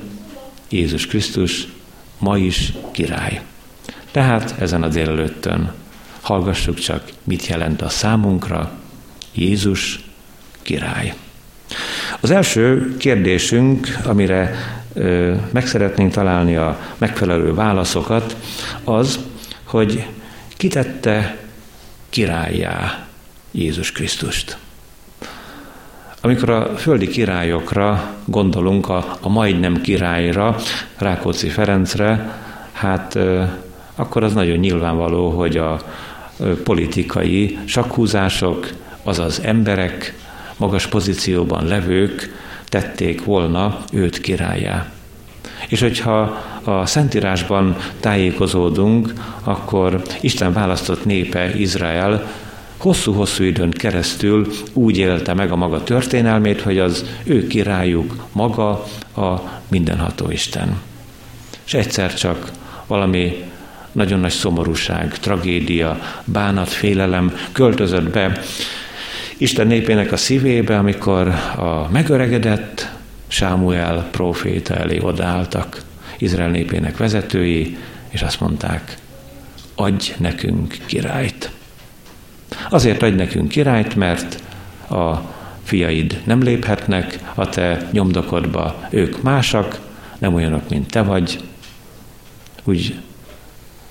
Jézus 0.69 1.07
Krisztus 1.07 1.67
ma 2.17 2.37
is 2.37 2.73
király. 2.91 3.41
Tehát 4.11 4.55
ezen 4.59 4.83
a 4.83 4.87
délelőttön 4.87 5.73
hallgassuk 6.21 6.79
csak, 6.79 7.03
mit 7.23 7.47
jelent 7.47 7.81
a 7.81 7.89
számunkra 7.89 8.71
Jézus 9.33 9.99
király. 10.61 11.13
Az 12.19 12.31
első 12.31 12.97
kérdésünk, 12.97 13.97
amire 14.03 14.55
meg 15.51 15.67
szeretnénk 15.67 16.11
találni 16.11 16.55
a 16.55 16.79
megfelelő 16.97 17.53
válaszokat, 17.53 18.35
az, 18.83 19.19
hogy 19.63 20.05
kitette 20.57 21.37
királyá 22.09 23.07
Jézus 23.51 23.91
Krisztust. 23.91 24.57
Amikor 26.21 26.49
a 26.49 26.77
földi 26.77 27.07
királyokra 27.07 28.15
gondolunk, 28.25 28.89
a, 28.89 29.17
a 29.21 29.29
majdnem 29.29 29.81
királyra, 29.81 30.55
Rákóczi 30.97 31.49
Ferencre, 31.49 32.39
hát 32.71 33.17
akkor 33.95 34.23
az 34.23 34.33
nagyon 34.33 34.57
nyilvánvaló, 34.57 35.29
hogy 35.29 35.57
a 35.57 35.81
politikai 36.63 37.57
sakhúzások, 37.65 38.69
azaz 39.03 39.41
emberek, 39.43 40.13
magas 40.57 40.87
pozícióban 40.87 41.65
levők 41.65 42.33
tették 42.69 43.23
volna 43.23 43.79
őt 43.91 44.21
királyá. 44.21 44.91
És 45.67 45.79
hogyha 45.79 46.37
a 46.63 46.85
Szentírásban 46.85 47.77
tájékozódunk, 47.99 49.13
akkor 49.43 50.01
Isten 50.21 50.53
választott 50.53 51.05
népe 51.05 51.55
Izrael 51.55 52.27
hosszú-hosszú 52.77 53.43
időn 53.43 53.71
keresztül 53.71 54.47
úgy 54.73 54.97
élte 54.97 55.33
meg 55.33 55.51
a 55.51 55.55
maga 55.55 55.83
történelmét, 55.83 56.61
hogy 56.61 56.79
az 56.79 57.05
ő 57.23 57.47
királyuk 57.47 58.25
maga 58.31 58.69
a 59.15 59.41
mindenható 59.67 60.31
Isten. 60.31 60.81
És 61.65 61.73
egyszer 61.73 62.13
csak 62.13 62.51
valami 62.87 63.43
nagyon 63.91 64.19
nagy 64.19 64.31
szomorúság, 64.31 65.17
tragédia, 65.17 65.99
bánat, 66.25 66.69
félelem 66.69 67.37
költözött 67.51 68.09
be 68.09 68.41
Isten 69.41 69.67
népének 69.67 70.11
a 70.11 70.17
szívébe, 70.17 70.77
amikor 70.77 71.27
a 71.57 71.87
megöregedett 71.91 72.91
Sámuel 73.27 74.07
próféta 74.11 74.75
elé 74.75 74.99
odaálltak, 74.99 75.81
Izrael 76.17 76.49
népének 76.49 76.97
vezetői, 76.97 77.77
és 78.09 78.21
azt 78.21 78.39
mondták, 78.39 78.97
adj 79.75 80.13
nekünk 80.17 80.77
királyt. 80.85 81.51
Azért 82.69 83.01
adj 83.01 83.15
nekünk 83.15 83.47
királyt, 83.47 83.95
mert 83.95 84.43
a 84.89 85.15
fiaid 85.63 86.21
nem 86.23 86.41
léphetnek 86.41 87.19
a 87.35 87.49
te 87.49 87.89
nyomdokodba, 87.91 88.87
ők 88.89 89.21
másak, 89.21 89.79
nem 90.17 90.33
olyanok, 90.33 90.69
mint 90.69 90.91
te 90.91 91.01
vagy. 91.01 91.39
Úgy 92.63 92.95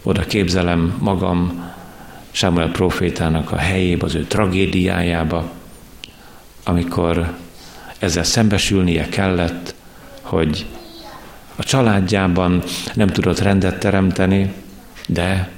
oda 0.02 0.22
képzelem 0.22 0.96
magam 1.00 1.66
Samuel 2.38 2.70
profétának 2.70 3.52
a 3.52 3.56
helyébe, 3.56 4.04
az 4.04 4.14
ő 4.14 4.24
tragédiájába, 4.24 5.50
amikor 6.64 7.34
ezzel 7.98 8.24
szembesülnie 8.24 9.08
kellett, 9.08 9.74
hogy 10.20 10.66
a 11.56 11.62
családjában 11.62 12.62
nem 12.94 13.08
tudott 13.08 13.38
rendet 13.38 13.78
teremteni, 13.78 14.52
de 15.08 15.50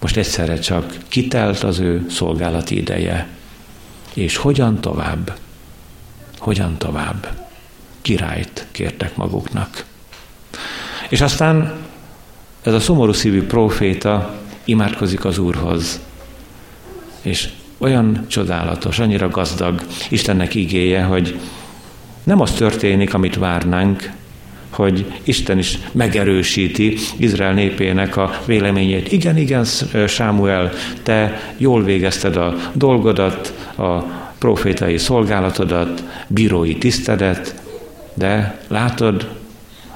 most 0.00 0.16
egyszerre 0.16 0.58
csak 0.58 0.96
kitelt 1.08 1.62
az 1.62 1.78
ő 1.78 2.06
szolgálati 2.10 2.76
ideje. 2.76 3.26
És 4.12 4.36
hogyan 4.36 4.80
tovább? 4.80 5.38
Hogyan 6.38 6.78
tovább? 6.78 7.46
Királyt 8.02 8.66
kértek 8.70 9.16
maguknak. 9.16 9.84
És 11.08 11.20
aztán 11.20 11.72
ez 12.62 12.72
a 12.72 12.80
szomorú 12.80 13.12
szívű 13.12 13.46
próféta 13.46 14.42
imádkozik 14.64 15.24
az 15.24 15.38
Úrhoz, 15.38 16.00
és 17.22 17.48
olyan 17.78 18.24
csodálatos, 18.28 18.98
annyira 18.98 19.28
gazdag 19.28 19.82
Istennek 20.08 20.54
igéje, 20.54 21.02
hogy 21.02 21.38
nem 22.24 22.40
az 22.40 22.50
történik, 22.50 23.14
amit 23.14 23.36
várnánk, 23.36 24.10
hogy 24.70 25.12
Isten 25.22 25.58
is 25.58 25.78
megerősíti 25.92 26.96
Izrael 27.16 27.52
népének 27.52 28.16
a 28.16 28.40
véleményét. 28.46 29.12
Igen, 29.12 29.36
igen, 29.36 29.64
Sámuel, 30.06 30.72
te 31.02 31.40
jól 31.56 31.82
végezted 31.82 32.36
a 32.36 32.54
dolgodat, 32.72 33.54
a 33.76 33.98
profétai 34.38 34.98
szolgálatodat, 34.98 36.04
bírói 36.26 36.76
tisztedet, 36.76 37.62
de 38.14 38.60
látod, 38.68 39.28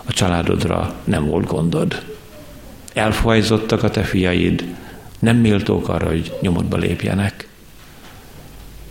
a 0.04 0.12
családodra 0.12 0.94
nem 1.04 1.26
volt 1.26 1.46
gondod. 1.46 2.02
Elfajzottak 2.98 3.82
a 3.82 3.90
te 3.90 4.02
fiaid, 4.02 4.64
nem 5.18 5.36
méltók 5.36 5.88
arra, 5.88 6.06
hogy 6.06 6.32
nyomodba 6.40 6.76
lépjenek. 6.76 7.48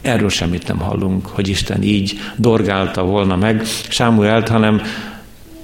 Erről 0.02 0.30
semmit 0.30 0.68
nem 0.68 0.78
hallunk, 0.78 1.28
hogy 1.28 1.48
Isten 1.48 1.82
így 1.84 2.20
dorgálta 2.36 3.04
volna 3.04 3.36
meg 3.36 3.66
Sámuelt, 3.90 4.48
hanem 4.48 4.82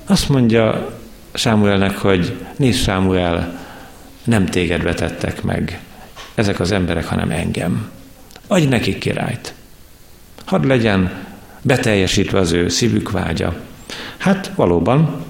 azt 0.05 0.29
mondja 0.29 0.95
Sámuelnek, 1.33 1.97
hogy 1.97 2.35
nézd 2.55 2.83
Sámuel, 2.83 3.59
nem 4.23 4.45
téged 4.45 4.83
vetettek 4.83 5.43
meg 5.43 5.79
ezek 6.35 6.59
az 6.59 6.71
emberek, 6.71 7.05
hanem 7.05 7.31
engem. 7.31 7.89
Adj 8.47 8.65
nekik 8.65 8.97
királyt. 8.97 9.53
Hadd 10.45 10.67
legyen 10.67 11.11
beteljesítve 11.61 12.39
az 12.39 12.51
ő 12.51 12.69
szívük 12.69 13.11
vágya. 13.11 13.55
Hát 14.17 14.51
valóban 14.55 15.25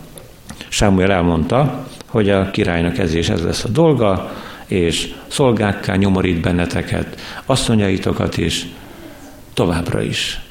Sámuel 0.68 1.12
elmondta, 1.12 1.88
hogy 2.14 2.30
a 2.30 2.52
királynak 2.52 2.98
ez 2.98 3.14
és 3.14 3.30
ez 3.30 3.42
lesz 3.42 3.64
a 3.64 3.70
dolga, 3.70 4.32
és 4.66 5.14
szolgákká 5.28 5.96
nyomorít 5.96 6.42
benneteket, 6.42 7.20
asszonyaitokat 7.46 8.38
is, 8.38 8.66
továbbra 9.54 10.02
is. 10.02 10.42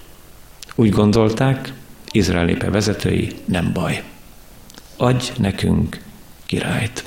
Úgy 0.74 0.90
gondolták, 0.90 1.72
Izrael 2.10 2.44
népe 2.44 2.70
vezetői, 2.70 3.32
nem 3.44 3.72
baj 3.72 4.02
adj 4.96 5.30
nekünk 5.38 6.00
királyt. 6.46 7.04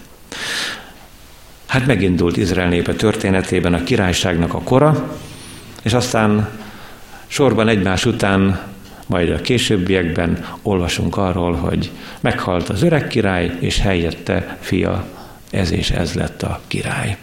Hát 1.65 1.85
megindult 1.85 2.37
Izrael 2.37 2.69
népe 2.69 2.93
történetében 2.93 3.73
a 3.73 3.83
királyságnak 3.83 4.53
a 4.53 4.61
kora, 4.61 5.17
És 5.81 5.93
aztán 5.93 6.49
sorban 7.27 7.67
egymás 7.67 8.05
után, 8.05 8.61
majd 9.05 9.29
a 9.29 9.41
későbbiekben 9.41 10.45
olvasunk 10.61 11.17
arról, 11.17 11.53
hogy 11.53 11.91
meghalt 12.19 12.69
az 12.69 12.81
öreg 12.81 13.07
király, 13.07 13.51
és 13.59 13.79
helyette 13.79 14.57
fia, 14.59 15.05
ez 15.51 15.71
és 15.71 15.91
ez 15.91 16.13
lett 16.13 16.43
a 16.43 16.61
király. 16.67 17.17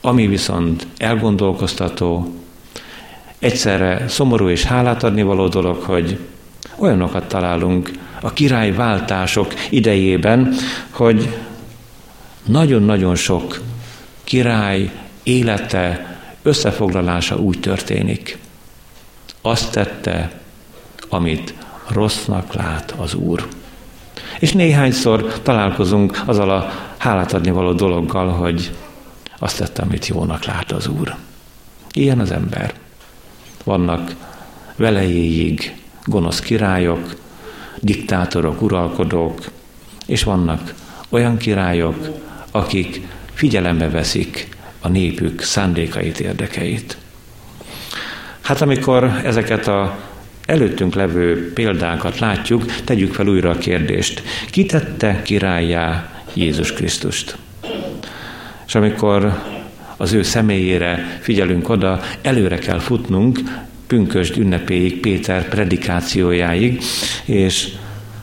Ami 0.00 0.26
viszont 0.26 0.86
elgondolkoztató, 0.96 2.34
egyszerre 3.38 4.08
szomorú 4.08 4.48
és 4.48 4.64
hálát 4.64 5.02
adni 5.02 5.22
való 5.22 5.48
dolog, 5.48 5.82
hogy 5.82 6.18
olyanokat 6.76 7.28
találunk 7.28 7.90
a 8.20 8.32
királyváltások 8.32 9.54
idejében, 9.70 10.54
hogy 10.90 11.28
nagyon-nagyon 12.44 13.14
sok 13.14 13.60
király 14.24 14.90
élete 15.22 16.16
összefoglalása 16.42 17.36
úgy 17.36 17.60
történik. 17.60 18.38
Azt 19.40 19.72
tette, 19.72 20.40
amit 21.08 21.54
rossznak 21.88 22.52
lát 22.52 22.94
az 22.96 23.14
Úr. 23.14 23.48
És 24.38 24.52
néhányszor 24.52 25.40
találkozunk 25.42 26.22
azzal 26.26 26.50
a 26.50 26.70
hálát 26.96 27.32
adni 27.32 27.50
való 27.50 27.72
dologgal, 27.72 28.28
hogy 28.28 28.70
azt 29.38 29.58
tette, 29.58 29.82
amit 29.82 30.06
jónak 30.06 30.44
lát 30.44 30.72
az 30.72 30.86
Úr. 30.86 31.14
Ilyen 31.92 32.18
az 32.18 32.30
ember. 32.30 32.74
Vannak 33.64 34.14
velejéig 34.76 35.76
gonosz 36.04 36.40
királyok, 36.40 37.16
diktátorok, 37.80 38.62
uralkodók, 38.62 39.40
és 40.06 40.22
vannak 40.22 40.74
olyan 41.08 41.36
királyok, 41.36 42.08
akik 42.50 43.06
figyelembe 43.32 43.88
veszik 43.90 44.56
a 44.80 44.88
népük 44.88 45.42
szándékait, 45.42 46.20
érdekeit. 46.20 46.96
Hát 48.48 48.60
amikor 48.60 49.20
ezeket 49.24 49.66
a 49.66 49.98
előttünk 50.46 50.94
levő 50.94 51.52
példákat 51.52 52.18
látjuk, 52.18 52.64
tegyük 52.84 53.14
fel 53.14 53.26
újra 53.26 53.50
a 53.50 53.58
kérdést. 53.58 54.22
Ki 54.50 54.66
tette 54.66 55.22
királyá 55.22 56.10
Jézus 56.34 56.72
Krisztust? 56.72 57.36
És 58.66 58.74
amikor 58.74 59.42
az 59.96 60.12
ő 60.12 60.22
személyére 60.22 61.18
figyelünk 61.20 61.68
oda, 61.68 62.00
előre 62.22 62.58
kell 62.58 62.78
futnunk, 62.78 63.38
pünkösd 63.86 64.36
ünnepéig, 64.36 65.00
Péter 65.00 65.48
predikációjáig, 65.48 66.80
és 67.24 67.68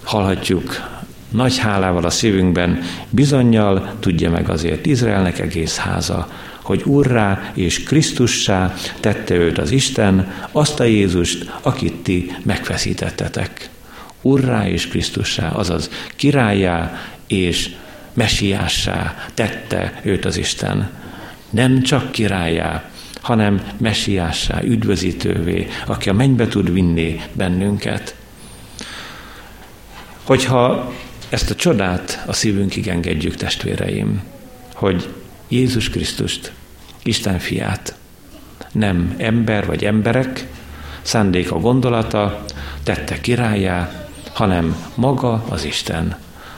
hallhatjuk 0.04 0.90
nagy 1.30 1.58
hálával 1.58 2.06
a 2.06 2.10
szívünkben, 2.10 2.82
bizonyal 3.10 3.94
tudja 4.00 4.32
meg 4.32 4.50
azért 4.50 4.86
Izraelnek 4.86 5.40
egész 5.40 5.78
háza, 5.78 6.28
hogy 6.66 6.82
Urrá 6.86 7.52
és 7.54 7.84
Krisztussá 7.84 8.74
tette 9.00 9.36
őt 9.36 9.58
az 9.58 9.72
Isten, 9.72 10.34
azt 10.52 10.80
a 10.80 10.84
Jézust, 10.84 11.52
akit 11.62 11.94
ti 11.94 12.36
megfeszítettetek. 12.44 13.70
Urrá 14.22 14.68
és 14.68 14.88
Krisztussá, 14.88 15.50
azaz 15.50 15.90
királyá 16.16 17.00
és 17.28 17.76
mesiássá 18.14 19.28
tette 19.34 20.00
őt 20.04 20.26
az 20.26 20.38
Isten. 20.38 20.90
Nem 21.50 21.82
csak 21.82 22.12
királyá, 22.12 22.90
hanem 23.22 23.62
mesiássá, 23.78 24.62
üdvözítővé, 24.64 25.68
aki 25.86 26.10
a 26.10 26.14
mennybe 26.14 26.48
tud 26.48 26.74
vinni 26.74 27.22
bennünket. 27.34 28.16
Hogyha 30.24 30.94
ezt 31.30 31.50
a 31.50 31.56
csodát 31.56 32.24
a 32.26 32.34
szívünkig 32.34 32.88
engedjük, 32.88 33.36
testvéreim, 33.36 34.24
hogy 34.74 35.08
Jézus 35.56 35.90
Krisztust, 35.90 36.52
Isten 37.04 37.40
fiát, 37.40 37.96
nem 38.72 39.16
ember 39.18 39.66
vagy 39.66 39.86
emberek, 39.86 40.48
szándéka 41.02 41.60
gondolata 41.60 42.46
tette 42.84 43.22
királyá, 43.22 44.08
hanem 44.34 44.76
maga 44.96 45.44
az 45.50 45.64
Isten. 45.64 46.18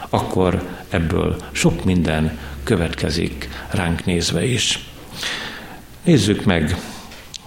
Akkor 0.10 0.68
ebből 0.90 1.36
sok 1.52 1.84
minden 1.84 2.38
következik 2.64 3.50
ránk 3.70 4.06
nézve 4.06 4.46
is. 4.46 4.90
Nézzük 6.04 6.46
meg 6.46 6.78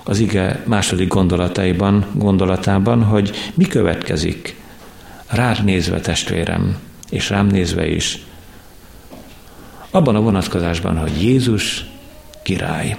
az 0.04 0.18
ige 0.18 0.62
második 0.66 1.08
gondolataiban, 1.08 2.06
gondolatában, 2.12 3.02
hogy 3.04 3.50
mi 3.54 3.64
következik. 3.64 4.56
Rád 5.26 5.64
nézve, 5.64 6.00
testvérem, 6.00 6.76
és 7.10 7.30
rám 7.30 7.46
nézve 7.46 7.88
is, 7.88 8.18
abban 9.90 10.16
a 10.16 10.20
vonatkozásban, 10.20 10.98
hogy 10.98 11.22
Jézus 11.22 11.84
király. 12.42 12.96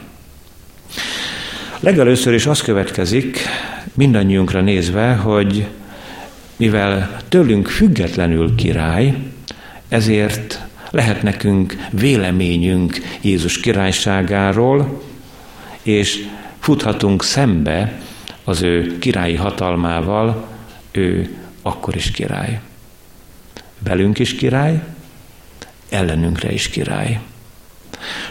Legelőször 1.79 2.33
is 2.33 2.45
az 2.45 2.61
következik, 2.61 3.39
mindannyiunkra 3.93 4.61
nézve, 4.61 5.13
hogy 5.13 5.67
mivel 6.55 7.21
tőlünk 7.29 7.67
függetlenül 7.67 8.55
király, 8.55 9.15
ezért 9.89 10.61
lehet 10.89 11.23
nekünk 11.23 11.87
véleményünk 11.89 12.97
Jézus 13.21 13.59
királyságáról, 13.59 15.01
és 15.81 16.25
futhatunk 16.59 17.23
szembe 17.23 18.01
az 18.43 18.61
ő 18.61 18.97
királyi 18.99 19.35
hatalmával, 19.35 20.47
ő 20.91 21.35
akkor 21.61 21.95
is 21.95 22.11
király. 22.11 22.59
Velünk 23.79 24.19
is 24.19 24.35
király, 24.35 24.83
ellenünkre 25.91 26.51
is 26.51 26.69
király. 26.69 27.19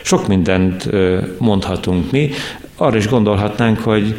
Sok 0.02 0.26
mindent 0.28 0.88
mondhatunk 1.38 2.10
mi, 2.10 2.30
arra 2.76 2.96
is 2.96 3.08
gondolhatnánk, 3.08 3.78
hogy 3.78 4.14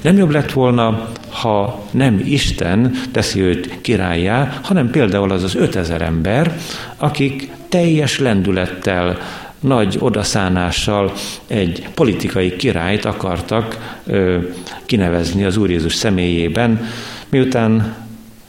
nem 0.00 0.16
jobb 0.16 0.30
lett 0.30 0.52
volna, 0.52 1.08
ha 1.30 1.84
nem 1.90 2.22
Isten 2.24 3.00
teszi 3.12 3.40
őt 3.40 3.80
királyá, 3.80 4.58
hanem 4.62 4.90
például 4.90 5.30
az 5.30 5.42
az 5.42 5.54
5000 5.54 6.02
ember, 6.02 6.56
akik 6.96 7.50
teljes 7.68 8.18
lendülettel, 8.18 9.18
nagy 9.60 9.96
odaszánással 10.00 11.12
egy 11.46 11.88
politikai 11.94 12.56
királyt 12.56 13.04
akartak 13.04 13.96
ö, 14.06 14.38
kinevezni 14.86 15.44
az 15.44 15.56
Úr 15.56 15.70
Jézus 15.70 15.94
személyében, 15.94 16.86
miután 17.28 17.94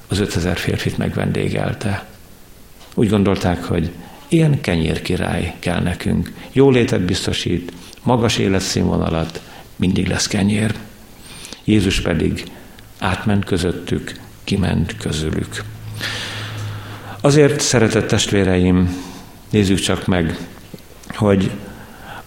az 0.08 0.20
5000 0.20 0.58
férfit 0.58 0.98
megvendégelte. 0.98 2.06
Úgy 2.96 3.10
gondolták, 3.10 3.64
hogy 3.64 3.92
ilyen 4.34 4.62
kenyérkirály 4.62 5.54
kell 5.60 5.82
nekünk. 5.82 6.34
Jólétet 6.52 7.02
biztosít, 7.02 7.74
magas 8.04 8.38
életszínvonalat, 8.38 9.42
mindig 9.76 10.08
lesz 10.08 10.28
kenyér. 10.28 10.76
Jézus 11.64 12.02
pedig 12.02 12.44
átment 13.00 13.46
közöttük, 13.46 14.14
kiment 14.44 14.98
közülük. 14.98 15.64
Azért, 17.22 17.60
szeretett 17.60 18.08
testvéreim, 18.08 19.04
nézzük 19.50 19.80
csak 19.80 20.08
meg, 20.08 20.38
hogy 21.08 21.52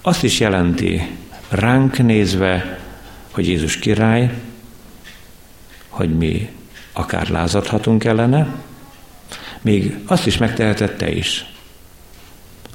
azt 0.02 0.22
is 0.22 0.40
jelenti 0.40 1.08
ránk 1.48 1.98
nézve, 1.98 2.78
hogy 3.30 3.46
Jézus 3.46 3.78
király, 3.78 4.34
hogy 5.88 6.16
mi 6.16 6.48
akár 6.92 7.28
lázadhatunk 7.28 8.04
ellene, 8.04 8.54
még 9.60 9.98
azt 10.06 10.26
is 10.26 10.38
megtehetette 10.38 11.12
is, 11.12 11.55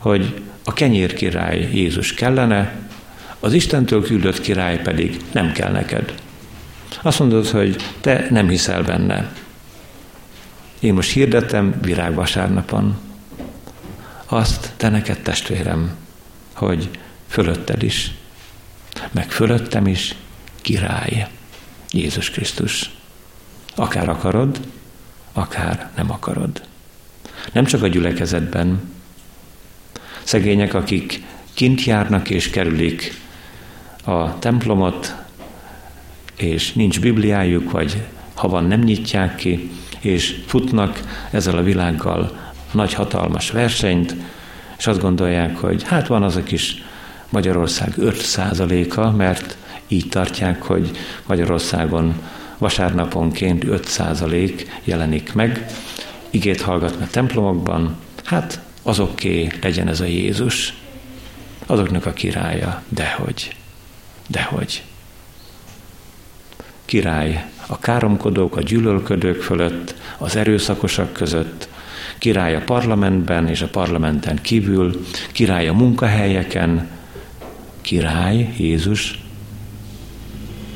hogy 0.01 0.43
a 0.63 0.73
kenyér 0.73 1.13
király 1.13 1.69
Jézus 1.73 2.13
kellene, 2.13 2.75
az 3.39 3.53
Istentől 3.53 4.03
küldött 4.03 4.41
király 4.41 4.81
pedig 4.81 5.21
nem 5.31 5.51
kell 5.51 5.71
neked. 5.71 6.13
Azt 7.01 7.19
mondod, 7.19 7.47
hogy 7.47 7.75
te 8.01 8.27
nem 8.29 8.49
hiszel 8.49 8.83
benne. 8.83 9.31
Én 10.79 10.93
most 10.93 11.11
hirdetem 11.11 11.75
virágvasárnapon. 11.81 12.97
Azt 14.25 14.73
te 14.77 14.89
neked 14.89 15.19
testvérem, 15.19 15.95
hogy 16.53 16.89
fölötted 17.27 17.83
is, 17.83 18.11
meg 19.11 19.31
fölöttem 19.31 19.87
is 19.87 20.15
király, 20.61 21.27
Jézus 21.91 22.29
Krisztus. 22.29 22.91
Akár 23.75 24.09
akarod, 24.09 24.59
akár 25.33 25.91
nem 25.95 26.11
akarod. 26.11 26.61
Nem 27.51 27.65
csak 27.65 27.83
a 27.83 27.87
gyülekezetben. 27.87 28.91
Szegények, 30.23 30.73
akik 30.73 31.21
kint 31.53 31.83
járnak 31.83 32.29
és 32.29 32.49
kerülik 32.49 33.13
a 34.05 34.39
templomot, 34.39 35.15
és 36.35 36.73
nincs 36.73 36.99
Bibliájuk, 36.99 37.71
vagy 37.71 38.03
ha 38.33 38.47
van, 38.47 38.63
nem 38.63 38.79
nyitják 38.79 39.35
ki, 39.35 39.69
és 39.99 40.35
futnak 40.45 40.99
ezzel 41.31 41.57
a 41.57 41.63
világgal 41.63 42.39
nagy 42.71 42.93
hatalmas 42.93 43.51
versenyt, 43.51 44.15
és 44.77 44.87
azt 44.87 45.01
gondolják, 45.01 45.57
hogy 45.57 45.83
hát 45.83 46.07
van 46.07 46.23
az 46.23 46.35
a 46.35 46.43
kis 46.43 46.83
Magyarország 47.29 47.93
5%-a, 47.97 49.09
mert 49.09 49.57
így 49.87 50.09
tartják, 50.09 50.61
hogy 50.61 50.91
Magyarországon 51.25 52.13
vasárnaponként 52.57 53.63
5% 53.67 54.65
jelenik 54.83 55.33
meg, 55.33 55.65
igét 56.29 56.61
hallgatnak 56.61 57.09
templomokban, 57.09 57.95
hát 58.23 58.59
azoké 58.81 59.47
legyen 59.61 59.87
ez 59.87 59.99
a 59.99 60.05
Jézus, 60.05 60.73
azoknak 61.65 62.05
a 62.05 62.13
királya, 62.13 62.83
dehogy, 62.89 63.55
dehogy. 64.27 64.83
király 66.85 67.45
a 67.67 67.79
káromkodók, 67.79 68.55
a 68.55 68.61
gyűlölködők 68.61 69.41
fölött, 69.41 69.95
az 70.17 70.35
erőszakosak 70.35 71.13
között, 71.13 71.67
király 72.17 72.55
a 72.55 72.61
parlamentben 72.61 73.47
és 73.47 73.61
a 73.61 73.67
parlamenten 73.67 74.39
kívül, 74.41 75.05
király 75.31 75.67
a 75.67 75.73
munkahelyeken, 75.73 76.89
király 77.81 78.53
Jézus 78.57 79.19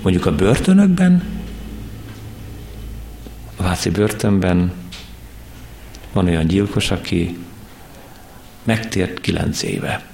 mondjuk 0.02 0.26
a 0.26 0.36
börtönökben, 0.36 1.24
a 3.56 3.64
Váci 3.64 3.90
börtönben 3.90 4.72
van 6.14 6.28
olyan 6.28 6.48
gyilkos, 6.48 6.92
aki 6.92 7.38
megtért 8.66 9.22
kilenc 9.22 9.64
éve. 9.64 10.06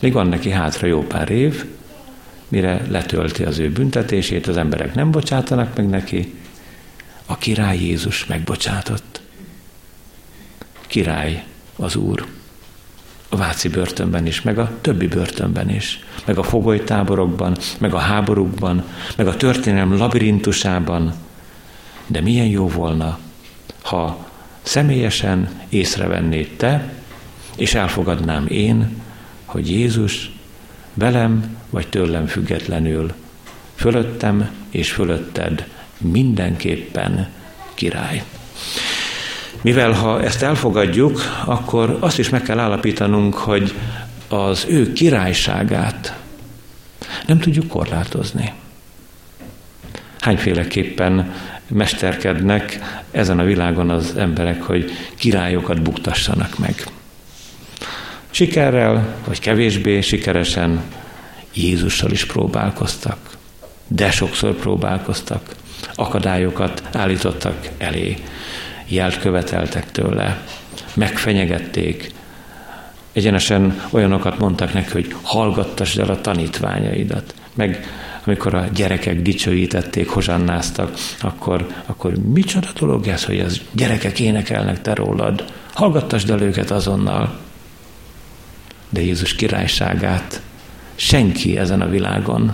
Még 0.00 0.12
van 0.12 0.26
neki 0.26 0.50
hátra 0.50 0.86
jó 0.86 1.06
pár 1.06 1.30
év, 1.30 1.64
mire 2.48 2.86
letölti 2.88 3.44
az 3.44 3.58
ő 3.58 3.70
büntetését, 3.70 4.46
az 4.46 4.56
emberek 4.56 4.94
nem 4.94 5.10
bocsátanak 5.10 5.76
meg 5.76 5.88
neki, 5.88 6.34
a 7.26 7.38
király 7.38 7.78
Jézus 7.78 8.26
megbocsátott. 8.26 9.20
Király 10.86 11.44
az 11.76 11.96
Úr. 11.96 12.26
A 13.28 13.36
Váci 13.36 13.68
börtönben 13.68 14.26
is, 14.26 14.42
meg 14.42 14.58
a 14.58 14.70
többi 14.80 15.06
börtönben 15.06 15.70
is, 15.70 16.04
meg 16.24 16.38
a 16.38 16.42
fogolytáborokban, 16.42 17.56
meg 17.78 17.94
a 17.94 17.98
háborúkban, 17.98 18.84
meg 19.16 19.26
a 19.26 19.36
történelem 19.36 19.96
labirintusában. 19.96 21.14
De 22.06 22.20
milyen 22.20 22.46
jó 22.46 22.68
volna, 22.68 23.18
ha 23.82 24.29
személyesen 24.62 25.48
észrevennéd 25.68 26.48
te, 26.56 26.92
és 27.56 27.74
elfogadnám 27.74 28.46
én, 28.46 29.02
hogy 29.44 29.70
Jézus 29.70 30.30
velem 30.94 31.56
vagy 31.70 31.88
tőlem 31.88 32.26
függetlenül, 32.26 33.12
fölöttem 33.74 34.50
és 34.70 34.92
fölötted 34.92 35.68
mindenképpen 35.98 37.28
király. 37.74 38.22
Mivel 39.60 39.92
ha 39.92 40.22
ezt 40.22 40.42
elfogadjuk, 40.42 41.20
akkor 41.44 41.96
azt 42.00 42.18
is 42.18 42.28
meg 42.28 42.42
kell 42.42 42.58
állapítanunk, 42.58 43.34
hogy 43.34 43.74
az 44.28 44.66
ő 44.68 44.92
királyságát 44.92 46.16
nem 47.26 47.38
tudjuk 47.38 47.68
korlátozni. 47.68 48.52
Hányféleképpen 50.20 51.34
mesterkednek 51.70 52.78
ezen 53.10 53.38
a 53.38 53.44
világon 53.44 53.90
az 53.90 54.16
emberek, 54.16 54.62
hogy 54.62 54.90
királyokat 55.16 55.82
buktassanak 55.82 56.58
meg. 56.58 56.84
Sikerrel, 58.30 59.14
vagy 59.24 59.38
kevésbé 59.38 60.00
sikeresen 60.00 60.82
Jézussal 61.54 62.10
is 62.10 62.26
próbálkoztak, 62.26 63.36
de 63.88 64.10
sokszor 64.10 64.54
próbálkoztak, 64.54 65.54
akadályokat 65.94 66.82
állítottak 66.92 67.68
elé, 67.78 68.16
jelt 68.88 69.18
követeltek 69.18 69.90
tőle, 69.90 70.42
megfenyegették, 70.94 72.12
egyenesen 73.12 73.82
olyanokat 73.90 74.38
mondtak 74.38 74.72
neki, 74.72 74.90
hogy 74.90 75.14
hallgattasd 75.22 75.98
el 75.98 76.08
a 76.08 76.20
tanítványaidat, 76.20 77.34
meg 77.54 77.86
amikor 78.24 78.54
a 78.54 78.66
gyerekek 78.74 79.22
dicsőítették, 79.22 80.08
hozsannáztak, 80.08 80.94
akkor, 81.20 81.66
akkor 81.86 82.12
micsoda 82.32 82.68
dolog 82.78 83.06
ez, 83.06 83.24
hogy 83.24 83.40
az 83.40 83.60
gyerekek 83.72 84.20
énekelnek 84.20 84.80
te 84.80 84.94
rólad, 84.94 85.44
hallgattasd 85.72 86.30
el 86.30 86.40
őket 86.40 86.70
azonnal. 86.70 87.38
De 88.88 89.00
Jézus 89.00 89.34
királyságát 89.34 90.40
senki 90.94 91.58
ezen 91.58 91.80
a 91.80 91.88
világon, 91.88 92.52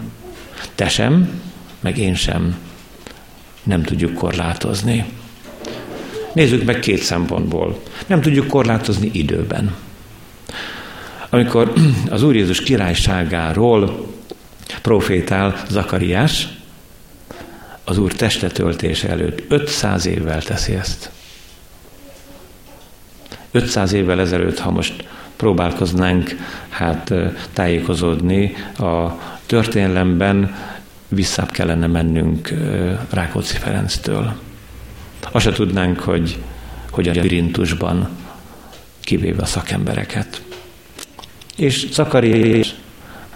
te 0.74 0.88
sem, 0.88 1.40
meg 1.81 1.98
én 1.98 2.14
sem 2.14 2.57
nem 3.62 3.83
tudjuk 3.83 4.14
korlátozni. 4.14 5.05
Nézzük 6.33 6.64
meg 6.64 6.79
két 6.79 7.02
szempontból. 7.02 7.83
Nem 8.07 8.20
tudjuk 8.20 8.46
korlátozni 8.46 9.11
időben. 9.12 9.74
Amikor 11.31 11.72
az 12.11 12.22
Úr 12.22 12.35
Jézus 12.35 12.61
királyságáról 12.61 14.07
profétál 14.83 15.62
Zakariás, 15.68 16.48
az 17.85 17.98
Úr 17.98 18.12
testetöltése 18.12 19.09
előtt 19.09 19.42
500 19.48 20.07
évvel 20.07 20.42
teszi 20.42 20.74
ezt. 20.74 21.11
500 23.50 23.92
évvel 23.92 24.20
ezelőtt, 24.20 24.59
ha 24.59 24.70
most 24.70 25.09
próbálkoznánk 25.37 26.37
hát 26.68 27.12
tájékozódni 27.52 28.55
a 28.79 29.11
történelemben, 29.46 30.55
visszább 31.09 31.50
kellene 31.50 31.87
mennünk 31.87 32.55
Rákóczi 33.11 33.57
Ferenctől. 33.57 34.35
Azt 35.31 35.44
se 35.44 35.52
tudnánk, 35.52 36.00
hogy, 36.00 36.38
hogy 36.90 37.09
a 37.09 37.20
Birintusban 37.20 38.09
kivéve 39.00 39.42
a 39.42 39.46
szakembereket. 39.46 40.42
És 41.57 41.90
Zakari 41.92 42.61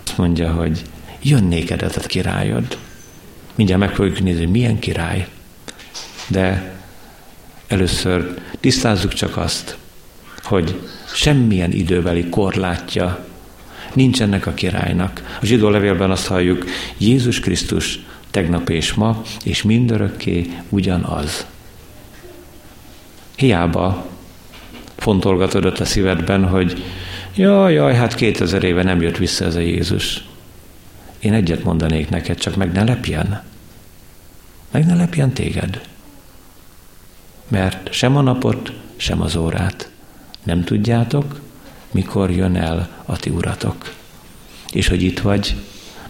azt 0.05 0.17
mondja, 0.17 0.53
hogy 0.53 0.83
jön 1.23 1.45
néked 1.45 1.83
a 1.83 2.07
királyod. 2.07 2.79
Mindjárt 3.55 3.81
meg 3.81 3.95
fogjuk 3.95 4.21
nézni, 4.21 4.43
hogy 4.43 4.53
milyen 4.53 4.79
király. 4.79 5.27
De 6.27 6.75
először 7.67 8.39
tisztázzuk 8.61 9.13
csak 9.13 9.37
azt, 9.37 9.77
hogy 10.43 10.81
semmilyen 11.15 11.73
időbeli 11.73 12.29
korlátja 12.29 13.25
nincs 13.95 14.23
ennek 14.23 14.47
a 14.47 14.55
királynak. 14.55 15.39
A 15.41 15.47
zsidó 15.47 15.69
levélben 15.69 16.11
azt 16.11 16.27
halljuk, 16.27 16.65
Jézus 16.99 17.41
Krisztus 17.41 17.99
tegnap 18.31 18.69
és 18.69 18.93
ma, 18.95 19.23
és 19.45 19.63
mindörökké 19.63 20.51
ugyanaz. 20.69 21.47
Hiába 23.37 24.07
fontolgatod 24.97 25.81
a 25.81 25.85
szívedben, 25.85 26.45
hogy 26.45 26.85
jaj, 27.35 27.73
jaj, 27.73 27.95
hát 27.95 28.15
2000 28.15 28.65
éve 28.65 28.83
nem 28.83 29.01
jött 29.03 29.17
vissza 29.17 29.45
ez 29.45 29.55
a 29.55 29.61
Jézus. 29.61 30.25
Én 31.21 31.33
egyet 31.33 31.65
mondanék 31.65 32.09
neked, 32.09 32.39
csak 32.39 32.57
meg 32.57 32.73
ne 32.73 32.85
lepjen. 32.85 33.43
Meg 34.71 34.87
ne 34.87 34.95
lepjen 34.95 35.33
téged. 35.33 35.81
Mert 37.49 37.93
sem 37.93 38.17
a 38.17 38.21
napot, 38.21 38.73
sem 38.97 39.21
az 39.21 39.37
órát 39.37 39.91
nem 40.43 40.65
tudjátok, 40.65 41.41
mikor 41.91 42.31
jön 42.31 42.57
el 42.57 42.89
a 43.05 43.17
ti 43.17 43.31
uratok. 43.31 43.95
És 44.73 44.89
hogy 44.89 45.03
itt 45.03 45.21
vagy, 45.21 45.55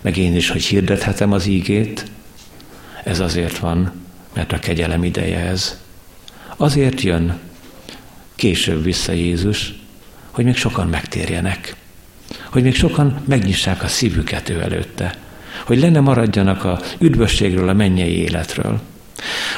meg 0.00 0.16
én 0.16 0.36
is, 0.36 0.50
hogy 0.50 0.64
hirdethetem 0.64 1.32
az 1.32 1.46
ígét, 1.46 2.10
ez 3.04 3.20
azért 3.20 3.58
van, 3.58 3.92
mert 4.34 4.52
a 4.52 4.58
kegyelem 4.58 5.04
ideje 5.04 5.38
ez. 5.38 5.80
Azért 6.56 7.00
jön 7.00 7.38
később 8.34 8.82
vissza 8.82 9.12
Jézus, 9.12 9.74
hogy 10.30 10.44
még 10.44 10.56
sokan 10.56 10.88
megtérjenek, 10.88 11.76
hogy 12.50 12.62
még 12.62 12.74
sokan 12.74 13.20
megnyissák 13.24 13.82
a 13.82 13.88
szívüket 13.88 14.48
ő 14.48 14.60
előtte, 14.60 15.14
hogy 15.66 15.78
lenne 15.78 16.00
maradjanak 16.00 16.64
a 16.64 16.80
üdvösségről, 16.98 17.68
a 17.68 17.72
mennyei 17.72 18.18
életről. 18.18 18.80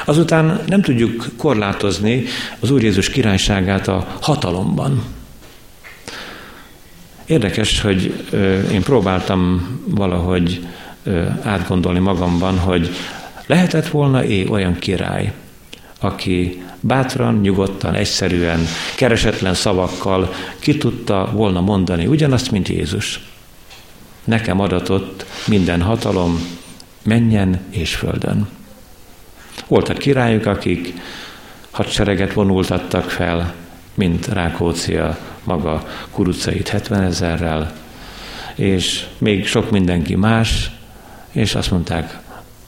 Azután 0.05 0.59
nem 0.67 0.81
tudjuk 0.81 1.25
korlátozni 1.37 2.23
az 2.59 2.71
Úr 2.71 2.83
Jézus 2.83 3.09
királyságát 3.09 3.87
a 3.87 4.07
hatalomban. 4.21 5.03
Érdekes, 7.25 7.81
hogy 7.81 8.25
én 8.71 8.81
próbáltam 8.81 9.67
valahogy 9.85 10.67
átgondolni 11.43 11.99
magamban, 11.99 12.59
hogy 12.59 12.89
lehetett 13.45 13.87
volna-e 13.87 14.49
olyan 14.49 14.79
király, 14.79 15.33
aki 16.03 16.63
bátran, 16.79 17.39
nyugodtan, 17.39 17.93
egyszerűen, 17.93 18.59
keresetlen 18.95 19.53
szavakkal 19.53 20.33
ki 20.59 20.77
tudta 20.77 21.29
volna 21.33 21.61
mondani 21.61 22.05
ugyanazt, 22.05 22.51
mint 22.51 22.67
Jézus. 22.67 23.19
Nekem 24.23 24.59
adatott 24.59 25.25
minden 25.47 25.81
hatalom 25.81 26.47
menjen 27.03 27.61
és 27.69 27.95
földön. 27.95 28.47
Voltak 29.67 29.97
királyok, 29.97 30.45
akik 30.45 30.93
hadsereget 31.71 32.33
vonultattak 32.33 33.09
fel, 33.09 33.53
mint 33.93 34.27
Rákócia 34.27 35.17
maga 35.43 35.87
kurucait 36.11 36.67
70 36.67 37.03
ezerrel, 37.03 37.73
és 38.55 39.05
még 39.17 39.47
sok 39.47 39.71
mindenki 39.71 40.15
más, 40.15 40.71
és 41.31 41.55
azt 41.55 41.71
mondták, 41.71 42.19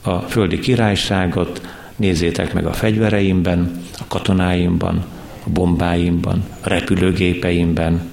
a 0.02 0.18
földi 0.18 0.58
királyságot 0.58 1.60
nézzétek 1.96 2.52
meg 2.52 2.66
a 2.66 2.72
fegyvereimben, 2.72 3.82
a 3.98 4.04
katonáimban, 4.08 5.04
a 5.46 5.50
bombáimban, 5.50 6.44
a 6.60 6.68
repülőgépeimben. 6.68 8.10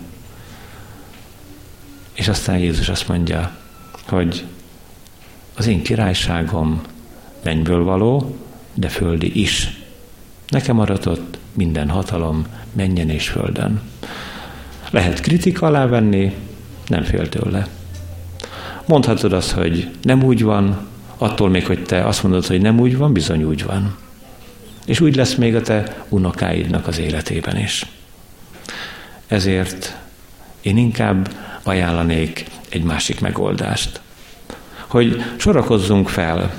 És 2.13 2.27
aztán 2.27 2.57
Jézus 2.57 2.89
azt 2.89 3.07
mondja, 3.07 3.57
hogy 4.07 4.45
az 5.55 5.67
én 5.67 5.81
királyságom 5.81 6.81
mennyből 7.43 7.83
való, 7.83 8.37
de 8.73 8.89
földi 8.89 9.41
is. 9.41 9.81
Nekem 10.47 10.79
aratott 10.79 11.37
minden 11.53 11.89
hatalom 11.89 12.45
menjen 12.73 13.09
és 13.09 13.29
földön. 13.29 13.81
Lehet 14.89 15.19
kritika 15.19 15.65
alá 15.65 15.85
venni, 15.85 16.35
nem 16.87 17.03
fél 17.03 17.29
tőle. 17.29 17.67
Mondhatod 18.85 19.33
azt, 19.33 19.51
hogy 19.51 19.89
nem 20.01 20.23
úgy 20.23 20.43
van, 20.43 20.87
attól 21.17 21.49
még, 21.49 21.65
hogy 21.65 21.83
te 21.83 22.05
azt 22.05 22.23
mondod, 22.23 22.45
hogy 22.45 22.61
nem 22.61 22.79
úgy 22.79 22.97
van, 22.97 23.13
bizony 23.13 23.43
úgy 23.43 23.65
van. 23.65 23.97
És 24.85 24.99
úgy 24.99 25.15
lesz 25.15 25.35
még 25.35 25.55
a 25.55 25.61
te 25.61 26.03
unokáidnak 26.09 26.87
az 26.87 26.99
életében 26.99 27.57
is. 27.57 27.85
Ezért 29.27 29.95
én 30.61 30.77
inkább 30.77 31.29
ajánlanék 31.63 32.45
egy 32.69 32.83
másik 32.83 33.19
megoldást. 33.19 34.01
Hogy 34.87 35.23
sorakozzunk 35.37 36.09
fel 36.09 36.53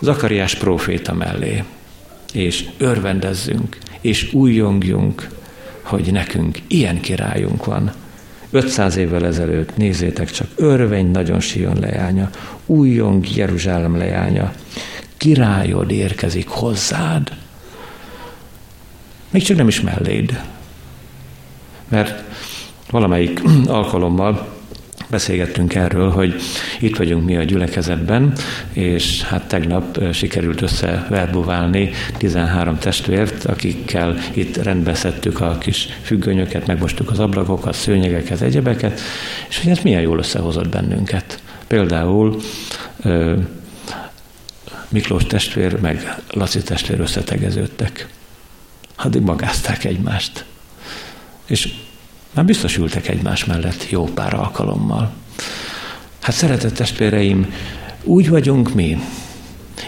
Zakariás 0.00 0.54
próféta 0.54 1.14
mellé, 1.14 1.64
és 2.32 2.68
örvendezzünk, 2.78 3.78
és 4.00 4.32
újjongjunk, 4.32 5.28
hogy 5.82 6.12
nekünk 6.12 6.58
ilyen 6.66 7.00
királyunk 7.00 7.64
van. 7.64 7.92
500 8.56 8.96
évvel 8.96 9.26
ezelőtt, 9.26 9.76
nézzétek 9.76 10.30
csak, 10.30 10.48
örvény 10.56 11.10
nagyon 11.10 11.40
Sion 11.40 11.76
leánya, 11.80 12.30
újjong 12.66 13.36
Jeruzsálem 13.36 13.96
leánya, 13.96 14.52
királyod 15.16 15.90
érkezik 15.90 16.48
hozzád. 16.48 17.32
Még 19.30 19.42
csak 19.42 19.56
nem 19.56 19.68
is 19.68 19.80
melléd. 19.80 20.42
Mert 21.88 22.22
valamelyik 22.90 23.42
alkalommal 23.66 24.55
beszélgettünk 25.08 25.74
erről, 25.74 26.10
hogy 26.10 26.34
itt 26.80 26.96
vagyunk 26.96 27.24
mi 27.24 27.36
a 27.36 27.42
gyülekezetben, 27.42 28.32
és 28.72 29.22
hát 29.22 29.48
tegnap 29.48 30.12
sikerült 30.12 30.62
összeverbuválni 30.62 31.90
13 32.18 32.78
testvért, 32.78 33.44
akikkel 33.44 34.18
itt 34.32 34.56
rendbeszettük 34.56 35.40
a 35.40 35.58
kis 35.58 35.88
függönyöket, 36.02 36.66
megmostuk 36.66 37.10
az 37.10 37.18
ablakokat, 37.18 37.74
szőnyegeket, 37.74 38.40
egyebeket, 38.40 39.00
és 39.48 39.60
hogy 39.60 39.70
ez 39.70 39.78
milyen 39.78 40.00
jól 40.00 40.18
összehozott 40.18 40.68
bennünket. 40.68 41.42
Például 41.66 42.40
Miklós 44.88 45.24
testvér 45.24 45.80
meg 45.80 46.16
Laci 46.30 46.62
testvér 46.62 47.00
összetegeződtek. 47.00 48.08
Addig 48.96 49.22
magázták 49.22 49.84
egymást. 49.84 50.44
És 51.46 51.74
már 52.36 52.44
biztos 52.44 52.76
ültek 52.76 53.08
egymás 53.08 53.44
mellett 53.44 53.90
jó 53.90 54.04
pár 54.04 54.34
alkalommal. 54.34 55.12
Hát 56.20 56.34
szeretett 56.34 56.74
testvéreim, 56.74 57.52
úgy 58.02 58.28
vagyunk 58.28 58.74
mi, 58.74 58.98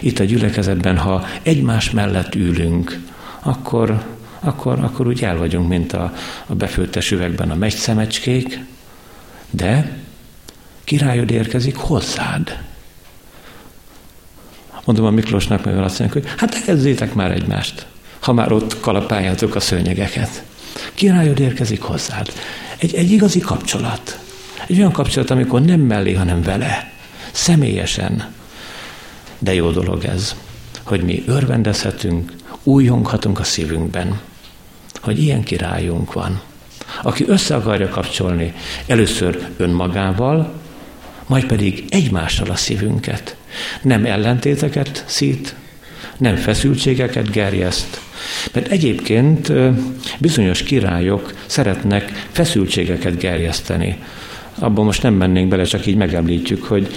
itt 0.01 0.19
a 0.19 0.23
gyülekezetben, 0.23 0.97
ha 0.97 1.25
egymás 1.43 1.91
mellett 1.91 2.35
ülünk, 2.35 2.99
akkor, 3.39 4.03
akkor, 4.39 4.79
akkor 4.79 5.07
úgy 5.07 5.23
el 5.23 5.37
vagyunk, 5.37 5.67
mint 5.67 5.93
a, 5.93 6.13
a 6.45 6.55
befőttes 6.55 7.11
üvegben 7.11 7.51
a 7.51 7.55
megyszemecskék, 7.55 8.59
de 9.49 9.97
királyod 10.83 11.31
érkezik 11.31 11.75
hozzád. 11.75 12.57
Mondom 14.85 15.05
a 15.05 15.09
Miklósnak, 15.09 15.65
meg 15.65 15.77
azt 15.77 15.99
mondják, 15.99 16.23
hogy 16.23 16.33
hát 16.37 16.51
tekezzétek 16.51 17.13
már 17.13 17.31
egymást, 17.31 17.85
ha 18.19 18.33
már 18.33 18.51
ott 18.51 18.79
kalapáljátok 18.79 19.55
a 19.55 19.59
szőnyegeket. 19.59 20.43
Királyod 20.93 21.39
érkezik 21.39 21.81
hozzád. 21.81 22.33
Egy, 22.77 22.95
egy 22.95 23.11
igazi 23.11 23.39
kapcsolat. 23.39 24.19
Egy 24.67 24.77
olyan 24.77 24.91
kapcsolat, 24.91 25.29
amikor 25.29 25.61
nem 25.61 25.79
mellé, 25.79 26.13
hanem 26.13 26.41
vele. 26.41 26.91
Személyesen. 27.31 28.31
De 29.39 29.53
jó 29.53 29.71
dolog 29.71 30.05
ez, 30.05 30.35
hogy 30.83 31.03
mi 31.03 31.23
örvendezhetünk, 31.27 32.33
újjonghatunk 32.63 33.39
a 33.39 33.43
szívünkben, 33.43 34.19
hogy 35.01 35.19
ilyen 35.23 35.43
királyunk 35.43 36.13
van, 36.13 36.41
aki 37.01 37.25
össze 37.27 37.55
akarja 37.55 37.89
kapcsolni 37.89 38.53
először 38.87 39.47
önmagával, 39.57 40.53
majd 41.27 41.45
pedig 41.45 41.83
egymással 41.89 42.49
a 42.49 42.55
szívünket. 42.55 43.35
Nem 43.81 44.05
ellentéteket 44.05 45.03
szít, 45.07 45.55
nem 46.19 46.35
feszültségeket 46.35 47.31
gerjeszt, 47.31 48.01
mert 48.53 48.67
egyébként 48.67 49.51
bizonyos 50.19 50.63
királyok 50.63 51.33
szeretnek 51.45 52.27
feszültségeket 52.31 53.17
gerjeszteni. 53.17 53.97
Abban 54.59 54.85
most 54.85 55.03
nem 55.03 55.13
mennénk 55.13 55.49
bele, 55.49 55.63
csak 55.63 55.85
így 55.85 55.95
megemlítjük, 55.95 56.63
hogy 56.63 56.87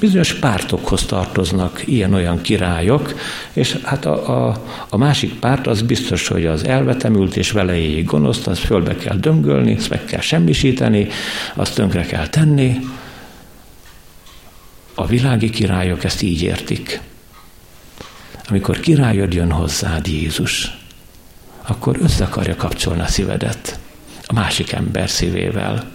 bizonyos 0.00 0.34
pártokhoz 0.34 1.04
tartoznak 1.04 1.82
ilyen-olyan 1.84 2.40
királyok, 2.40 3.14
és 3.52 3.76
hát 3.82 4.04
a, 4.04 4.48
a, 4.48 4.62
a 4.88 4.96
másik 4.96 5.34
párt 5.34 5.66
az 5.66 5.82
biztos, 5.82 6.28
hogy 6.28 6.46
az 6.46 6.64
elvetemült 6.64 7.36
és 7.36 7.50
velejéig 7.50 8.04
gonoszt, 8.04 8.46
az 8.46 8.58
fölbe 8.58 8.96
kell 8.96 9.16
döngölni, 9.16 9.72
ezt 9.72 9.90
meg 9.90 10.04
kell 10.04 10.20
semmisíteni, 10.20 11.08
azt 11.54 11.74
tönkre 11.74 12.02
kell 12.02 12.28
tenni. 12.28 12.76
A 14.94 15.06
világi 15.06 15.50
királyok 15.50 16.04
ezt 16.04 16.22
így 16.22 16.42
értik 16.42 17.00
amikor 18.48 18.80
királyod 18.80 19.32
jön 19.32 19.50
hozzád 19.50 20.06
Jézus, 20.06 20.78
akkor 21.62 21.98
össze 22.00 22.24
akarja 22.24 22.56
kapcsolni 22.56 23.00
a 23.00 23.06
szívedet 23.06 23.78
a 24.26 24.32
másik 24.32 24.72
ember 24.72 25.10
szívével. 25.10 25.90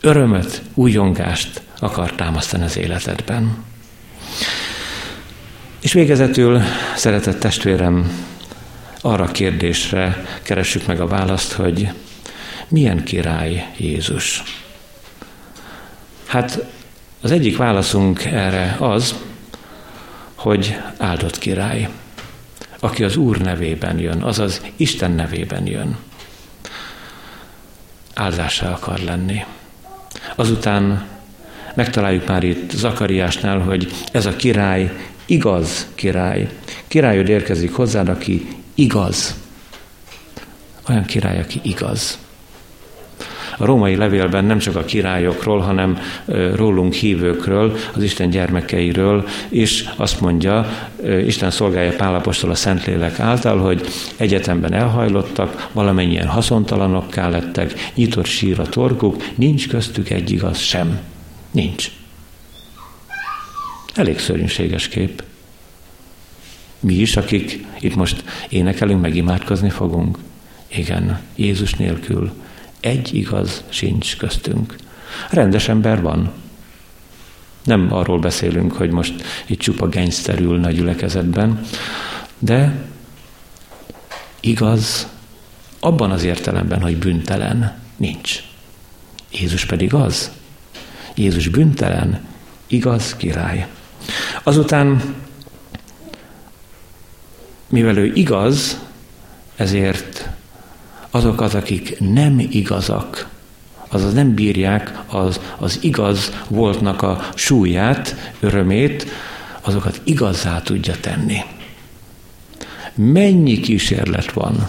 Örömöt, 0.00 0.62
újongást 0.74 1.62
akar 1.78 2.12
támasztani 2.12 2.64
az 2.64 2.76
életedben. 2.76 3.64
És 5.80 5.92
végezetül, 5.92 6.60
szeretett 6.96 7.40
testvérem, 7.40 8.26
arra 9.00 9.24
a 9.24 9.30
kérdésre 9.30 10.24
keressük 10.42 10.86
meg 10.86 11.00
a 11.00 11.06
választ, 11.06 11.52
hogy 11.52 11.88
milyen 12.68 13.04
király 13.04 13.70
Jézus? 13.76 14.42
Hát 16.26 16.64
az 17.20 17.30
egyik 17.30 17.56
válaszunk 17.56 18.24
erre 18.24 18.76
az, 18.78 19.14
hogy 20.44 20.76
áldott 20.96 21.38
király, 21.38 21.88
aki 22.80 23.04
az 23.04 23.16
Úr 23.16 23.38
nevében 23.38 23.98
jön, 23.98 24.22
azaz 24.22 24.62
Isten 24.76 25.10
nevében 25.10 25.66
jön. 25.66 25.96
Áldásra 28.14 28.72
akar 28.72 28.98
lenni. 28.98 29.44
Azután 30.34 31.06
megtaláljuk 31.74 32.26
már 32.26 32.42
itt 32.42 32.70
Zakariásnál, 32.70 33.58
hogy 33.58 33.92
ez 34.12 34.26
a 34.26 34.36
király 34.36 34.92
igaz 35.24 35.86
király. 35.94 36.48
Királyod 36.88 37.28
érkezik 37.28 37.72
hozzád, 37.72 38.08
aki 38.08 38.48
igaz. 38.74 39.34
Olyan 40.88 41.04
király, 41.04 41.40
aki 41.40 41.60
igaz. 41.62 42.18
A 43.58 43.64
római 43.64 43.96
levélben 43.96 44.44
nem 44.44 44.58
csak 44.58 44.76
a 44.76 44.84
királyokról, 44.84 45.58
hanem 45.58 45.98
rólunk 46.54 46.92
hívőkről, 46.92 47.76
az 47.94 48.02
Isten 48.02 48.30
gyermekeiről, 48.30 49.28
és 49.48 49.88
azt 49.96 50.20
mondja, 50.20 50.66
Isten 51.26 51.50
szolgálja 51.50 51.96
Pálapostól 51.96 52.50
a 52.50 52.54
Szentlélek 52.54 53.20
által, 53.20 53.58
hogy 53.58 53.86
egyetemben 54.16 54.72
elhajlottak, 54.72 55.68
valamennyien 55.72 56.26
haszontalanokká 56.26 57.28
lettek, 57.28 57.90
nyitott 57.94 58.26
sír 58.26 58.60
a 58.60 58.68
torkuk, 58.68 59.24
nincs 59.34 59.68
köztük 59.68 60.10
egy 60.10 60.30
igaz 60.30 60.58
sem. 60.58 60.98
Nincs. 61.50 61.90
Elég 63.94 64.18
szörnyűséges 64.18 64.88
kép. 64.88 65.22
Mi 66.80 66.94
is, 66.94 67.16
akik 67.16 67.64
itt 67.80 67.94
most 67.94 68.24
énekelünk, 68.48 69.00
meg 69.00 69.16
imádkozni 69.16 69.70
fogunk. 69.70 70.18
Igen, 70.68 71.20
Jézus 71.36 71.74
nélkül 71.74 72.32
egy 72.84 73.14
igaz 73.14 73.64
sincs 73.68 74.16
köztünk. 74.16 74.76
Rendes 75.30 75.68
ember 75.68 76.02
van. 76.02 76.32
Nem 77.64 77.92
arról 77.92 78.18
beszélünk, 78.18 78.72
hogy 78.72 78.90
most 78.90 79.14
itt 79.46 79.58
csupa 79.58 79.88
gangster 79.88 80.40
ülne 80.40 80.66
a 80.66 80.70
de 82.38 82.86
igaz 84.40 85.06
abban 85.80 86.10
az 86.10 86.24
értelemben, 86.24 86.82
hogy 86.82 86.96
büntelen 86.96 87.78
nincs. 87.96 88.42
Jézus 89.30 89.64
pedig 89.66 89.94
az. 89.94 90.30
Jézus 91.14 91.48
büntelen, 91.48 92.26
igaz 92.66 93.16
király. 93.16 93.66
Azután, 94.42 95.14
mivel 97.68 97.96
ő 97.96 98.12
igaz, 98.14 98.80
ezért 99.56 100.33
azokat, 101.14 101.54
akik 101.54 101.96
nem 101.98 102.38
igazak, 102.50 103.28
azaz 103.88 104.12
nem 104.12 104.34
bírják 104.34 105.02
az, 105.06 105.40
az 105.58 105.78
igaz 105.82 106.32
voltnak 106.48 107.02
a 107.02 107.20
súlyát, 107.34 108.32
örömét, 108.40 109.06
azokat 109.60 110.00
igazzá 110.04 110.62
tudja 110.62 110.94
tenni. 111.00 111.38
Mennyi 112.94 113.60
kísérlet 113.60 114.32
van 114.32 114.68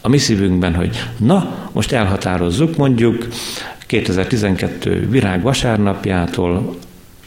a 0.00 0.08
mi 0.08 0.18
szívünkben, 0.18 0.74
hogy 0.74 1.10
na, 1.16 1.68
most 1.72 1.92
elhatározzuk 1.92 2.76
mondjuk 2.76 3.28
2012 3.86 5.08
virág 5.08 5.42
vasárnapjától, 5.42 6.76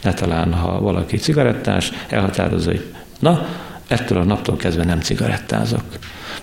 ne 0.02 0.14
talán, 0.14 0.54
ha 0.54 0.80
valaki 0.80 1.16
cigarettás, 1.16 1.92
elhatározza, 2.08 2.70
hogy 2.70 2.92
na, 3.18 3.46
ettől 3.86 4.18
a 4.18 4.24
naptól 4.24 4.56
kezdve 4.56 4.84
nem 4.84 5.00
cigarettázok 5.00 5.84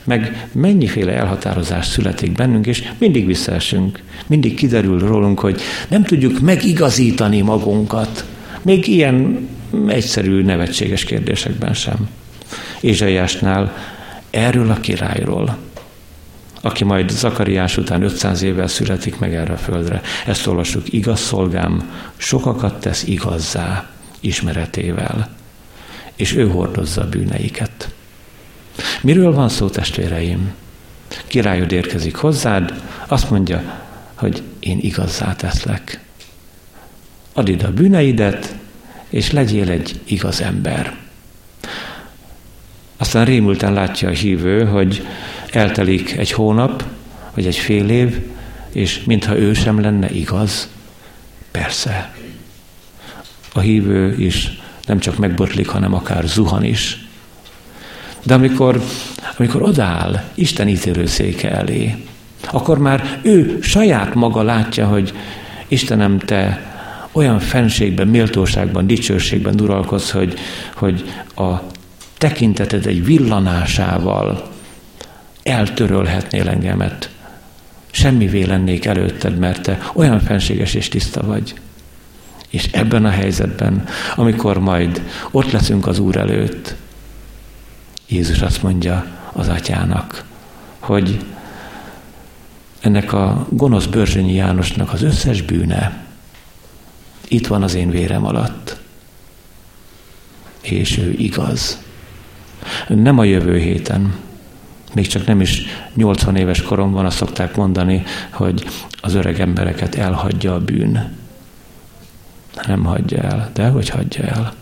meg 0.04 0.47
mennyiféle 0.52 1.13
elhatározás 1.13 1.86
születik 1.86 2.32
bennünk, 2.32 2.67
és 2.67 2.91
mindig 2.97 3.25
visszaesünk. 3.25 3.99
Mindig 4.28 4.56
kiderül 4.56 4.99
rólunk, 4.99 5.39
hogy 5.39 5.62
nem 5.88 6.04
tudjuk 6.04 6.39
megigazítani 6.39 7.41
magunkat. 7.41 8.25
Még 8.62 8.88
ilyen 8.88 9.49
egyszerű, 9.88 10.43
nevetséges 10.43 11.04
kérdésekben 11.04 11.73
sem. 11.73 12.10
Ézsaiásnál 12.82 13.73
erről 14.30 14.71
a 14.71 14.80
királyról, 14.80 15.58
aki 16.62 16.84
majd 16.84 17.10
Zakariás 17.10 17.78
után 17.78 18.02
500 18.02 18.41
évvel 18.41 18.67
születik 18.67 19.19
meg 19.19 19.36
erre 19.36 19.54
a 19.54 19.58
földre. 19.58 20.02
Ezt 20.25 20.47
olvassuk, 20.47 20.93
igaz 20.93 21.19
szolgám, 21.19 21.91
sokakat 22.17 22.80
tesz 22.80 23.04
igazzá 23.04 23.89
ismeretével, 24.19 25.38
és 26.19 26.36
ő 26.36 26.49
hordozza 26.49 27.01
a 27.01 27.10
bűneiket. 27.10 27.93
Miről 29.01 29.34
van 29.34 29.49
szó, 29.49 29.69
testvéreim? 29.69 30.53
Királyod 31.27 31.71
érkezik 31.71 32.15
hozzád, 32.15 32.84
azt 33.08 33.29
mondja, 33.29 33.82
hogy 34.15 34.41
én 34.60 34.79
igazzá 34.82 35.36
teszlek. 35.36 35.99
Add 37.34 37.47
ide 37.47 37.65
a 37.65 37.73
bűneidet, 37.73 38.55
és 39.10 39.32
legyél 39.32 39.69
egy 39.69 39.99
igaz 40.03 40.41
ember. 40.41 40.97
Aztán 42.97 43.25
rémülten 43.25 43.73
látja 43.73 44.10
a 44.10 44.12
hívő, 44.12 44.65
hogy 44.65 45.08
eltelik 45.51 46.17
egy 46.17 46.32
hónap, 46.32 46.84
vagy 47.34 47.47
egy 47.47 47.58
fél 47.58 47.89
év, 47.89 48.19
és 48.73 49.03
mintha 49.03 49.38
ő 49.38 49.53
sem 49.53 49.82
lenne 49.82 50.10
igaz. 50.10 50.69
Persze. 51.51 52.13
A 53.53 53.60
hívő 53.60 54.15
is 54.17 54.60
nem 54.89 54.99
csak 54.99 55.17
megbotlik, 55.17 55.67
hanem 55.67 55.93
akár 55.93 56.23
zuhan 56.23 56.63
is. 56.63 57.08
De 58.23 58.34
amikor, 58.34 58.84
amikor 59.38 59.62
odáll 59.62 60.23
Isten 60.34 60.67
ítélőszéke 60.67 61.52
elé, 61.52 61.95
akkor 62.52 62.78
már 62.78 63.19
ő 63.21 63.58
saját 63.62 64.13
maga 64.13 64.41
látja, 64.41 64.88
hogy 64.88 65.13
Istenem, 65.67 66.19
te 66.19 66.67
olyan 67.12 67.39
fenségben, 67.39 68.08
méltóságban, 68.08 68.88
dicsőségben 68.88 69.62
uralkodsz, 69.62 70.12
hogy, 70.12 70.39
hogy 70.75 71.04
a 71.36 71.54
tekinteted 72.17 72.86
egy 72.86 73.06
villanásával 73.06 74.49
eltörölhetnél 75.43 76.49
engemet. 76.49 77.10
Semmivé 77.91 78.43
lennék 78.43 78.86
előtted, 78.86 79.38
mert 79.38 79.62
te 79.62 79.91
olyan 79.93 80.19
fenséges 80.19 80.73
és 80.73 80.88
tiszta 80.88 81.25
vagy. 81.25 81.54
És 82.49 82.69
ebben 82.71 83.05
a 83.05 83.09
helyzetben, 83.09 83.83
amikor 84.15 84.59
majd 84.59 85.03
ott 85.31 85.51
leszünk 85.51 85.88
az 85.88 85.99
Úr 85.99 86.17
előtt, 86.17 86.75
Jézus 88.07 88.41
azt 88.41 88.63
mondja 88.63 89.05
az 89.31 89.47
atyának, 89.47 90.23
hogy 90.79 91.25
ennek 92.79 93.13
a 93.13 93.47
gonosz 93.49 93.85
Börzsönyi 93.85 94.33
Jánosnak 94.33 94.93
az 94.93 95.01
összes 95.01 95.41
bűne 95.41 96.07
itt 97.29 97.47
van 97.47 97.63
az 97.63 97.73
én 97.75 97.89
vérem 97.89 98.25
alatt. 98.25 98.77
És 100.62 100.97
ő 100.97 101.12
igaz. 101.17 101.81
Nem 102.88 103.17
a 103.17 103.23
jövő 103.23 103.57
héten, 103.57 104.13
még 104.93 105.07
csak 105.07 105.25
nem 105.25 105.41
is 105.41 105.65
80 105.93 106.35
éves 106.35 106.62
koromban 106.62 107.05
azt 107.05 107.17
szokták 107.17 107.55
mondani, 107.55 108.03
hogy 108.29 108.65
az 109.01 109.13
öreg 109.13 109.39
embereket 109.39 109.95
elhagyja 109.95 110.53
a 110.53 110.59
bűn. 110.59 111.17
Nem 112.67 112.83
hagyja 112.83 113.21
el, 113.21 113.49
de 113.53 113.67
hogy 113.67 113.89
hagyja 113.89 114.23
el. 114.23 114.53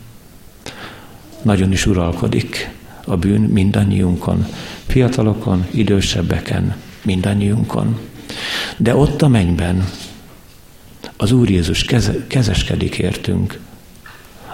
Nagyon 1.41 1.71
is 1.71 1.85
uralkodik 1.85 2.75
a 3.05 3.17
bűn 3.17 3.41
mindannyiunkon, 3.41 4.45
fiatalokon, 4.85 5.67
idősebbeken, 5.71 6.75
mindannyiunkon. 7.01 7.99
De 8.77 8.95
ott 8.95 9.21
a 9.21 9.27
mennyben 9.27 9.89
az 11.17 11.31
Úr 11.31 11.49
Jézus 11.49 11.83
keze, 11.83 12.27
kezeskedik 12.27 12.97
értünk. 12.97 13.59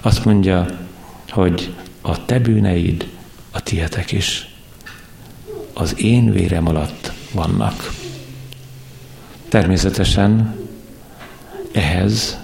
Azt 0.01 0.25
mondja, 0.25 0.65
hogy 1.29 1.73
a 2.01 2.25
te 2.25 2.39
bűneid 2.39 3.07
a 3.51 3.63
tietek 3.63 4.11
is 4.11 4.47
az 5.73 6.01
én 6.01 6.31
vérem 6.31 6.67
alatt 6.67 7.11
vannak. 7.31 7.93
Természetesen 9.49 10.55
ehhez 11.71 12.37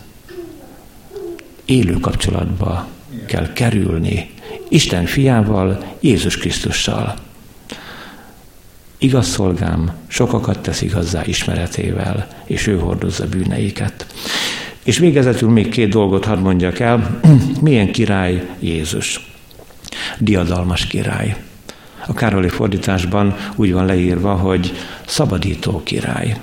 élő 1.69 1.93
kapcsolatba 1.93 2.87
kell 3.25 3.53
kerülni 3.53 4.29
Isten 4.69 5.05
fiával, 5.05 5.83
Jézus 5.99 6.37
Krisztussal. 6.37 7.15
Igaz 8.97 9.27
szolgám 9.27 9.91
sokakat 10.07 10.59
tesz 10.59 10.81
igazzá 10.81 11.25
ismeretével, 11.25 12.27
és 12.45 12.67
ő 12.67 12.77
hordozza 12.77 13.27
bűneiket. 13.27 14.05
És 14.83 14.97
végezetül 14.97 15.49
még 15.49 15.69
két 15.69 15.89
dolgot 15.89 16.25
hadd 16.25 16.39
mondjak 16.39 16.79
el. 16.79 17.19
Milyen 17.61 17.91
király 17.91 18.47
Jézus? 18.59 19.31
Diadalmas 20.19 20.87
király. 20.87 21.35
A 22.07 22.13
Károli 22.13 22.49
fordításban 22.49 23.35
úgy 23.55 23.73
van 23.73 23.85
leírva, 23.85 24.35
hogy 24.35 24.73
szabadító 25.05 25.81
király 25.83 26.37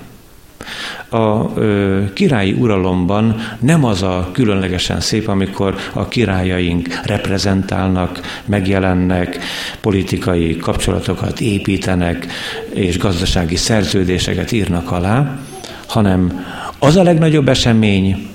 a 1.09 1.57
ö, 1.59 2.03
királyi 2.13 2.51
uralomban 2.51 3.35
nem 3.59 3.83
az 3.83 4.01
a 4.01 4.29
különlegesen 4.31 4.99
szép, 4.99 5.27
amikor 5.27 5.75
a 5.93 6.07
királyaink 6.07 6.99
reprezentálnak, 7.03 8.41
megjelennek, 8.45 9.39
politikai 9.81 10.57
kapcsolatokat 10.57 11.39
építenek, 11.39 12.27
és 12.73 12.97
gazdasági 12.97 13.55
szerződéseket 13.55 14.51
írnak 14.51 14.91
alá, 14.91 15.39
hanem 15.87 16.45
az 16.79 16.95
a 16.95 17.03
legnagyobb 17.03 17.47
esemény, 17.47 18.29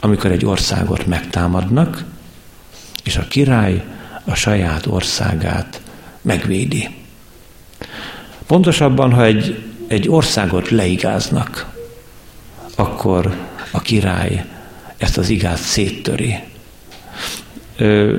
amikor 0.00 0.30
egy 0.30 0.44
országot 0.44 1.06
megtámadnak, 1.06 2.04
és 3.04 3.16
a 3.16 3.26
király 3.28 3.84
a 4.24 4.34
saját 4.34 4.86
országát 4.86 5.80
megvédi. 6.22 6.88
Pontosabban, 8.46 9.12
ha 9.12 9.24
egy, 9.24 9.69
egy 9.90 10.08
országot 10.08 10.68
leigáznak, 10.68 11.66
akkor 12.76 13.36
a 13.70 13.80
király 13.80 14.44
ezt 14.96 15.18
az 15.18 15.28
igát 15.28 15.58
széttöri. 15.58 16.38
Ö, 17.76 18.16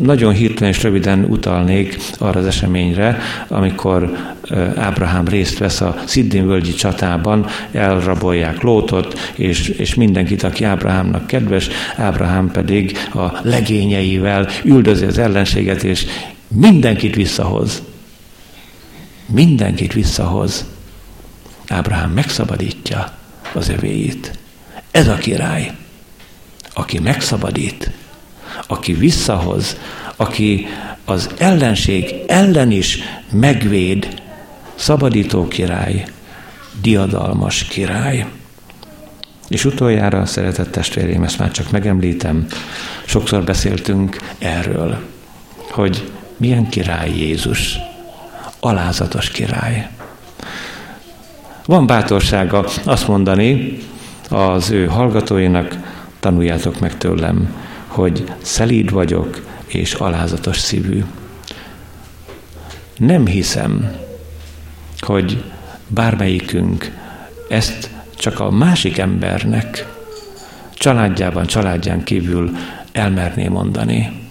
nagyon 0.00 0.32
hirtelen 0.32 0.72
és 0.72 0.82
röviden 0.82 1.24
utalnék 1.24 1.98
arra 2.18 2.40
az 2.40 2.46
eseményre, 2.46 3.18
amikor 3.48 4.16
Ábrahám 4.76 5.28
részt 5.28 5.58
vesz 5.58 5.80
a 5.80 5.96
Sziddin 6.04 6.46
völgyi 6.46 6.72
csatában, 6.72 7.46
elrabolják 7.72 8.60
Lótot, 8.60 9.32
és, 9.34 9.68
és 9.68 9.94
mindenkit, 9.94 10.42
aki 10.42 10.64
Ábrahámnak 10.64 11.26
kedves, 11.26 11.68
Ábrahám 11.96 12.50
pedig 12.50 12.98
a 13.14 13.38
legényeivel 13.42 14.48
üldözi 14.62 15.04
az 15.04 15.18
ellenséget, 15.18 15.82
és 15.82 16.06
mindenkit 16.48 17.14
visszahoz. 17.14 17.82
Mindenkit 19.26 19.92
visszahoz. 19.92 20.72
Ábrahám 21.68 22.10
megszabadítja 22.10 23.12
az 23.52 23.68
övéit. 23.68 24.38
Ez 24.90 25.08
a 25.08 25.14
király, 25.14 25.72
aki 26.74 26.98
megszabadít, 26.98 27.90
aki 28.66 28.92
visszahoz, 28.92 29.76
aki 30.16 30.66
az 31.04 31.30
ellenség 31.38 32.14
ellen 32.26 32.70
is 32.70 32.98
megvéd, 33.30 34.22
szabadító 34.74 35.48
király, 35.48 36.04
diadalmas 36.80 37.64
király. 37.64 38.26
És 39.48 39.64
utoljára, 39.64 40.26
szeretett 40.26 40.70
testvérém, 40.70 41.22
ezt 41.22 41.38
már 41.38 41.50
csak 41.50 41.70
megemlítem, 41.70 42.46
sokszor 43.06 43.44
beszéltünk 43.44 44.16
erről, 44.38 44.98
hogy 45.70 46.10
milyen 46.36 46.68
király 46.68 47.10
Jézus, 47.10 47.78
alázatos 48.60 49.30
király. 49.30 49.88
Van 51.66 51.86
bátorsága 51.86 52.66
azt 52.84 53.08
mondani 53.08 53.78
az 54.30 54.70
ő 54.70 54.86
hallgatóinak, 54.86 55.76
tanuljátok 56.20 56.80
meg 56.80 56.98
tőlem, 56.98 57.54
hogy 57.86 58.24
szelíd 58.42 58.90
vagyok 58.90 59.44
és 59.66 59.94
alázatos 59.94 60.58
szívű. 60.58 61.04
Nem 62.96 63.26
hiszem, 63.26 63.96
hogy 64.98 65.44
bármelyikünk 65.86 66.90
ezt 67.48 67.90
csak 68.16 68.40
a 68.40 68.50
másik 68.50 68.98
embernek 68.98 69.86
családjában, 70.74 71.46
családján 71.46 72.04
kívül 72.04 72.50
elmerné 72.92 73.48
mondani. 73.48 74.23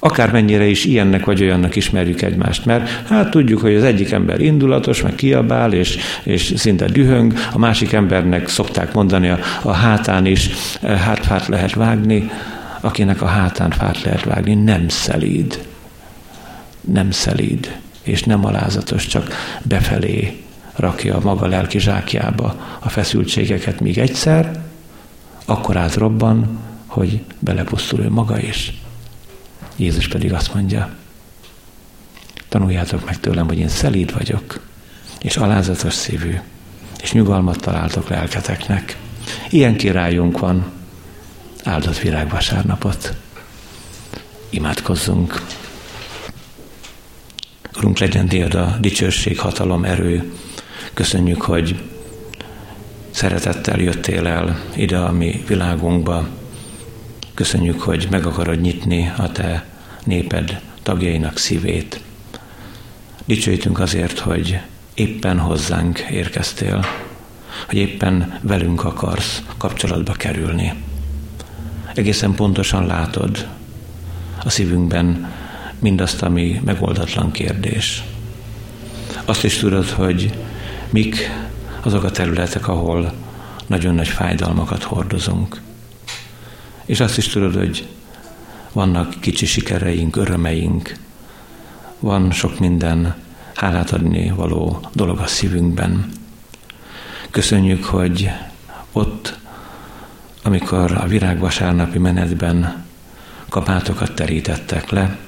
Akármennyire 0.00 0.66
is 0.66 0.84
ilyennek 0.84 1.24
vagy 1.24 1.42
olyannak 1.42 1.76
ismerjük 1.76 2.22
egymást, 2.22 2.64
mert 2.64 2.88
hát 2.88 3.30
tudjuk, 3.30 3.60
hogy 3.60 3.74
az 3.74 3.82
egyik 3.82 4.10
ember 4.10 4.40
indulatos, 4.40 5.02
meg 5.02 5.14
kiabál, 5.14 5.72
és, 5.72 5.98
és 6.22 6.52
szinte 6.56 6.86
dühöng, 6.86 7.34
a 7.52 7.58
másik 7.58 7.92
embernek 7.92 8.48
szokták 8.48 8.92
mondani 8.92 9.28
a, 9.28 9.38
a 9.62 9.72
hátán 9.72 10.26
is, 10.26 10.50
eh, 10.80 10.98
hát 10.98 11.26
fát 11.26 11.46
lehet 11.46 11.74
vágni, 11.74 12.30
akinek 12.80 13.22
a 13.22 13.26
hátán 13.26 13.70
fát 13.70 14.02
lehet 14.02 14.24
vágni, 14.24 14.54
nem 14.54 14.88
szelíd. 14.88 15.66
Nem 16.80 17.10
szelíd, 17.10 17.76
és 18.02 18.22
nem 18.22 18.44
alázatos, 18.44 19.06
csak 19.06 19.32
befelé 19.62 20.42
rakja 20.76 21.16
a 21.16 21.20
maga 21.22 21.46
lelki 21.46 21.78
zsákjába 21.78 22.54
a 22.78 22.88
feszültségeket, 22.88 23.80
míg 23.80 23.98
egyszer, 23.98 24.62
akkor 25.44 25.76
átrobban, 25.76 26.58
hogy 26.86 27.20
belepusztul 27.38 28.00
ő 28.00 28.10
maga 28.10 28.40
is. 28.40 28.72
Jézus 29.78 30.08
pedig 30.08 30.32
azt 30.32 30.54
mondja, 30.54 30.90
tanuljátok 32.48 33.04
meg 33.04 33.20
tőlem, 33.20 33.46
hogy 33.46 33.58
én 33.58 33.68
szelíd 33.68 34.12
vagyok, 34.12 34.60
és 35.20 35.36
alázatos 35.36 35.94
szívű, 35.94 36.38
és 37.02 37.12
nyugalmat 37.12 37.60
találtok 37.60 38.08
lelketeknek. 38.08 38.96
Ilyen 39.50 39.76
királyunk 39.76 40.38
van, 40.38 40.72
áldott 41.64 41.98
virágvasárnapot. 41.98 43.14
Imádkozzunk. 44.50 45.42
Urunk, 47.76 47.98
legyen 47.98 48.28
tiéd 48.28 48.54
a 48.54 48.76
dicsőség, 48.80 49.38
hatalom, 49.38 49.84
erő. 49.84 50.32
Köszönjük, 50.94 51.42
hogy 51.42 51.82
szeretettel 53.10 53.80
jöttél 53.80 54.26
el 54.26 54.64
ide 54.76 54.98
a 54.98 55.12
mi 55.12 55.44
világunkba. 55.46 56.37
Köszönjük, 57.38 57.80
hogy 57.80 58.06
meg 58.10 58.26
akarod 58.26 58.60
nyitni 58.60 59.12
a 59.16 59.32
te 59.32 59.64
néped 60.04 60.60
tagjainak 60.82 61.38
szívét. 61.38 62.00
Dicsőítünk 63.24 63.78
azért, 63.78 64.18
hogy 64.18 64.60
éppen 64.94 65.38
hozzánk 65.38 65.98
érkeztél, 65.98 66.84
hogy 67.66 67.78
éppen 67.78 68.38
velünk 68.42 68.84
akarsz 68.84 69.42
kapcsolatba 69.56 70.12
kerülni. 70.12 70.72
Egészen 71.94 72.34
pontosan 72.34 72.86
látod 72.86 73.48
a 74.44 74.50
szívünkben 74.50 75.32
mindazt, 75.78 76.22
ami 76.22 76.60
megoldatlan 76.64 77.30
kérdés. 77.30 78.02
Azt 79.24 79.44
is 79.44 79.56
tudod, 79.56 79.88
hogy 79.88 80.38
mik 80.90 81.30
azok 81.82 82.04
a 82.04 82.10
területek, 82.10 82.68
ahol 82.68 83.12
nagyon 83.66 83.94
nagy 83.94 84.08
fájdalmakat 84.08 84.82
hordozunk. 84.82 85.60
És 86.88 87.00
azt 87.00 87.18
is 87.18 87.28
tudod, 87.28 87.54
hogy 87.54 87.88
vannak 88.72 89.20
kicsi 89.20 89.46
sikereink, 89.46 90.16
örömeink, 90.16 90.92
van 91.98 92.30
sok 92.30 92.58
minden 92.58 93.14
hálát 93.54 93.90
adni 93.90 94.30
való 94.30 94.88
dolog 94.92 95.18
a 95.18 95.26
szívünkben. 95.26 96.12
Köszönjük, 97.30 97.84
hogy 97.84 98.30
ott, 98.92 99.38
amikor 100.42 100.92
a 100.92 101.06
virágvasárnapi 101.06 101.98
menetben 101.98 102.84
kapátokat 103.48 104.14
terítettek 104.14 104.90
le, 104.90 105.18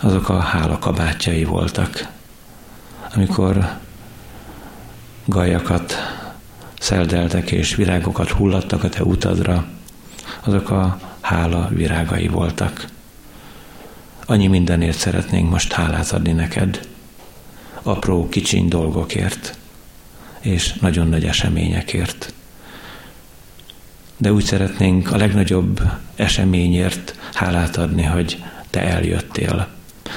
azok 0.00 0.28
a 0.28 0.38
hála 0.38 0.78
kabátjai 0.78 1.44
voltak. 1.44 2.08
Amikor 3.14 3.78
gajakat 5.24 5.94
szeldeltek 6.78 7.50
és 7.50 7.74
virágokat 7.74 8.30
hullattak 8.30 8.84
a 8.84 8.88
te 8.88 9.02
utadra, 9.02 9.66
azok 10.40 10.70
a 10.70 10.98
hála 11.20 11.68
virágai 11.70 12.28
voltak. 12.28 12.86
Annyi 14.26 14.46
mindenért 14.46 14.98
szeretnénk 14.98 15.50
most 15.50 15.72
hálát 15.72 16.10
adni 16.10 16.32
neked. 16.32 16.88
Apró, 17.82 18.28
kicsiny 18.28 18.68
dolgokért, 18.68 19.58
és 20.40 20.72
nagyon 20.72 21.08
nagy 21.08 21.24
eseményekért. 21.24 22.32
De 24.16 24.32
úgy 24.32 24.44
szeretnénk 24.44 25.12
a 25.12 25.16
legnagyobb 25.16 25.80
eseményért 26.14 27.18
hálát 27.34 27.76
adni, 27.76 28.02
hogy 28.02 28.42
te 28.70 28.80
eljöttél, 28.80 29.68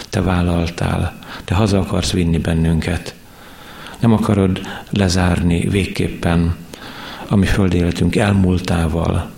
te 0.10 0.22
vállaltál, 0.22 1.20
te 1.46 1.56
haza 1.56 1.80
akarsz 1.80 2.12
vinni 2.12 2.38
bennünket. 2.38 3.16
Nem 4.00 4.14
akarod 4.14 4.62
lezárni 4.90 5.68
végképpen 5.70 6.56
a 7.28 7.36
mi 7.36 7.46
földéletünk 7.46 8.16
elmúltával 8.16 9.32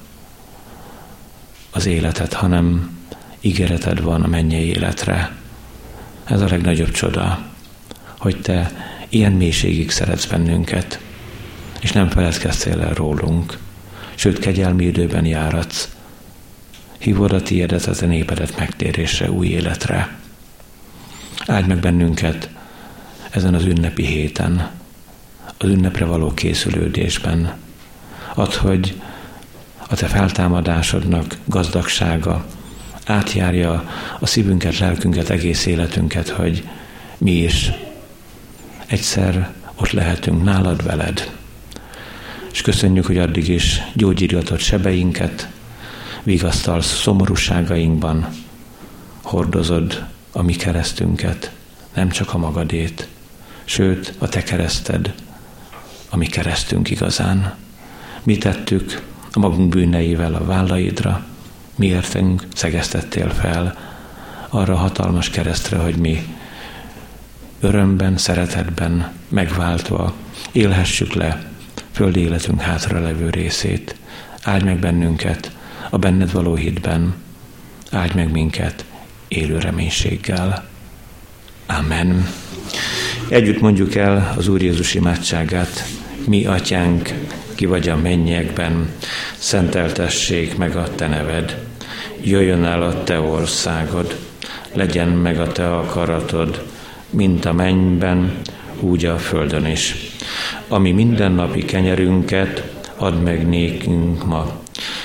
az 1.71 1.85
életet, 1.85 2.33
hanem 2.33 2.97
ígéreted 3.41 4.01
van 4.01 4.21
a 4.21 4.27
mennyei 4.27 4.65
életre. 4.65 5.35
Ez 6.25 6.41
a 6.41 6.47
legnagyobb 6.47 6.91
csoda, 6.91 7.39
hogy 8.17 8.41
te 8.41 8.71
ilyen 9.09 9.31
mélységig 9.31 9.91
szeretsz 9.91 10.25
bennünket, 10.25 10.99
és 11.81 11.91
nem 11.91 12.09
feledkeztél 12.09 12.81
el 12.81 12.93
rólunk, 12.93 13.57
sőt, 14.15 14.39
kegyelmi 14.39 14.85
időben 14.85 15.25
járatsz. 15.25 15.89
Hívod 16.97 17.31
a 17.31 17.41
tiédet, 17.41 17.85
az 17.85 18.01
a 18.01 18.05
népedet 18.05 18.57
megtérésre, 18.57 19.31
új 19.31 19.47
életre. 19.47 20.17
Áld 21.45 21.67
meg 21.67 21.79
bennünket 21.79 22.49
ezen 23.29 23.53
az 23.53 23.65
ünnepi 23.65 24.05
héten, 24.05 24.69
az 25.57 25.69
ünnepre 25.69 26.05
való 26.05 26.33
készülődésben. 26.33 27.53
Add, 28.33 28.55
hogy 28.55 29.01
a 29.89 29.95
te 29.95 30.07
feltámadásodnak 30.07 31.37
gazdagsága 31.45 32.45
átjárja 33.05 33.89
a 34.19 34.25
szívünket, 34.25 34.77
lelkünket, 34.77 35.29
egész 35.29 35.65
életünket, 35.65 36.29
hogy 36.29 36.67
mi 37.17 37.31
is 37.31 37.71
egyszer 38.85 39.53
ott 39.75 39.91
lehetünk 39.91 40.43
nálad 40.43 40.83
veled. 40.83 41.31
És 42.51 42.61
köszönjük, 42.61 43.05
hogy 43.05 43.17
addig 43.17 43.47
is 43.47 43.81
gyógyírgatod 43.93 44.59
sebeinket, 44.59 45.49
vigasztalsz 46.23 47.01
szomorúságainkban, 47.01 48.27
hordozod 49.21 50.05
a 50.31 50.41
mi 50.41 50.53
keresztünket, 50.53 51.51
nem 51.93 52.09
csak 52.09 52.33
a 52.33 52.37
magadét, 52.37 53.07
sőt 53.63 54.13
a 54.17 54.29
te 54.29 54.43
kereszted, 54.43 55.13
a 56.09 56.17
mi 56.17 56.25
keresztünk 56.25 56.89
igazán. 56.89 57.55
Mi 58.23 58.37
tettük 58.37 59.01
a 59.31 59.39
magunk 59.39 59.69
bűneivel 59.69 60.33
a 60.33 60.45
vállaidra, 60.45 61.25
miértünk 61.75 62.47
szegeztettél 62.53 63.29
fel 63.29 63.77
arra 64.49 64.75
hatalmas 64.75 65.29
keresztre, 65.29 65.77
hogy 65.77 65.95
mi 65.95 66.25
örömben, 67.59 68.17
szeretetben 68.17 69.11
megváltva 69.27 70.13
élhessük 70.51 71.13
le 71.13 71.49
földi 71.91 72.19
életünk 72.19 72.61
hátra 72.61 72.99
levő 72.99 73.29
részét. 73.29 73.95
Áldj 74.43 74.65
meg 74.65 74.79
bennünket 74.79 75.51
a 75.89 75.97
benned 75.97 76.31
való 76.31 76.55
hitben, 76.55 77.13
áldj 77.91 78.15
meg 78.15 78.31
minket 78.31 78.85
élő 79.27 79.57
reménységgel. 79.57 80.67
Amen. 81.65 82.27
Együtt 83.29 83.61
mondjuk 83.61 83.95
el 83.95 84.33
az 84.37 84.47
Úr 84.47 84.61
Jézus 84.61 84.93
imádságát. 84.93 85.85
Mi, 86.25 86.45
Atyánk, 86.45 87.13
ki 87.59 87.65
vagy 87.65 87.89
a 87.89 87.95
mennyekben, 87.95 88.89
szenteltessék 89.37 90.57
meg 90.57 90.75
a 90.75 90.95
Te 90.95 91.07
neved. 91.07 91.57
Jöjjön 92.21 92.63
el 92.63 92.81
a 92.81 93.03
Te 93.03 93.19
országod, 93.19 94.15
legyen 94.73 95.07
meg 95.07 95.39
a 95.39 95.51
Te 95.51 95.75
akaratod, 95.75 96.65
mint 97.09 97.45
a 97.45 97.53
mennyben, 97.53 98.41
úgy 98.79 99.05
a 99.05 99.17
földön 99.17 99.65
is. 99.65 99.95
Ami 100.67 100.91
mindennapi 100.91 101.65
kenyerünket 101.65 102.63
add 102.97 103.13
meg 103.13 103.47
nékünk 103.47 104.25
ma, 104.25 104.61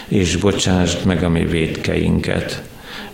és 0.08 0.36
bocsásd 0.36 1.06
meg 1.06 1.22
a 1.22 1.28
mi 1.28 1.44
védkeinket, 1.44 2.62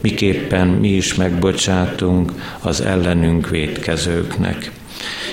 miképpen 0.00 0.68
mi 0.68 0.88
is 0.88 1.14
megbocsátunk 1.14 2.32
az 2.58 2.80
ellenünk 2.80 3.48
védkezőknek. 3.48 4.70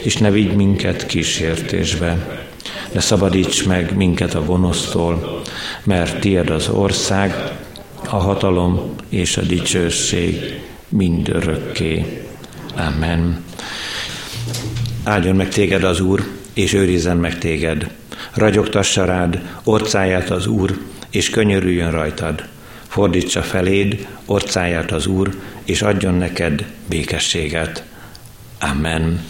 És 0.04 0.18
ne 0.18 0.32
vigy 0.32 0.56
minket 0.56 1.06
kísértésbe, 1.06 2.46
de 2.92 3.00
szabadíts 3.00 3.66
meg 3.66 3.96
minket 3.96 4.34
a 4.34 4.46
gonosztól, 4.46 5.42
mert 5.84 6.20
tied 6.20 6.50
az 6.50 6.70
ország, 6.70 7.56
a 8.10 8.16
hatalom 8.16 8.96
és 9.10 9.38
a 9.38 9.42
dicsőség 9.42 10.62
mindörökké. 10.90 12.24
Amen. 12.76 13.44
Áldjon 15.04 15.36
meg 15.36 15.50
téged 15.50 15.84
az 15.84 16.00
Úr, 16.00 16.28
és 16.54 16.74
őrizzen 16.74 17.18
meg 17.18 17.38
téged. 17.38 17.90
Ragyogtassa 18.34 19.06
rád 19.06 19.42
orcáját 19.64 20.30
az 20.30 20.48
Úr, 20.48 20.78
és 21.10 21.30
könyörüljön 21.30 21.92
rajtad. 21.92 22.44
Fordítsa 22.88 23.42
feléd 23.42 24.08
orcáját 24.26 24.92
az 24.92 25.06
Úr, 25.06 25.36
és 25.64 25.82
adjon 25.82 26.14
neked 26.14 26.66
békességet. 26.90 27.84
Amen. 28.60 29.22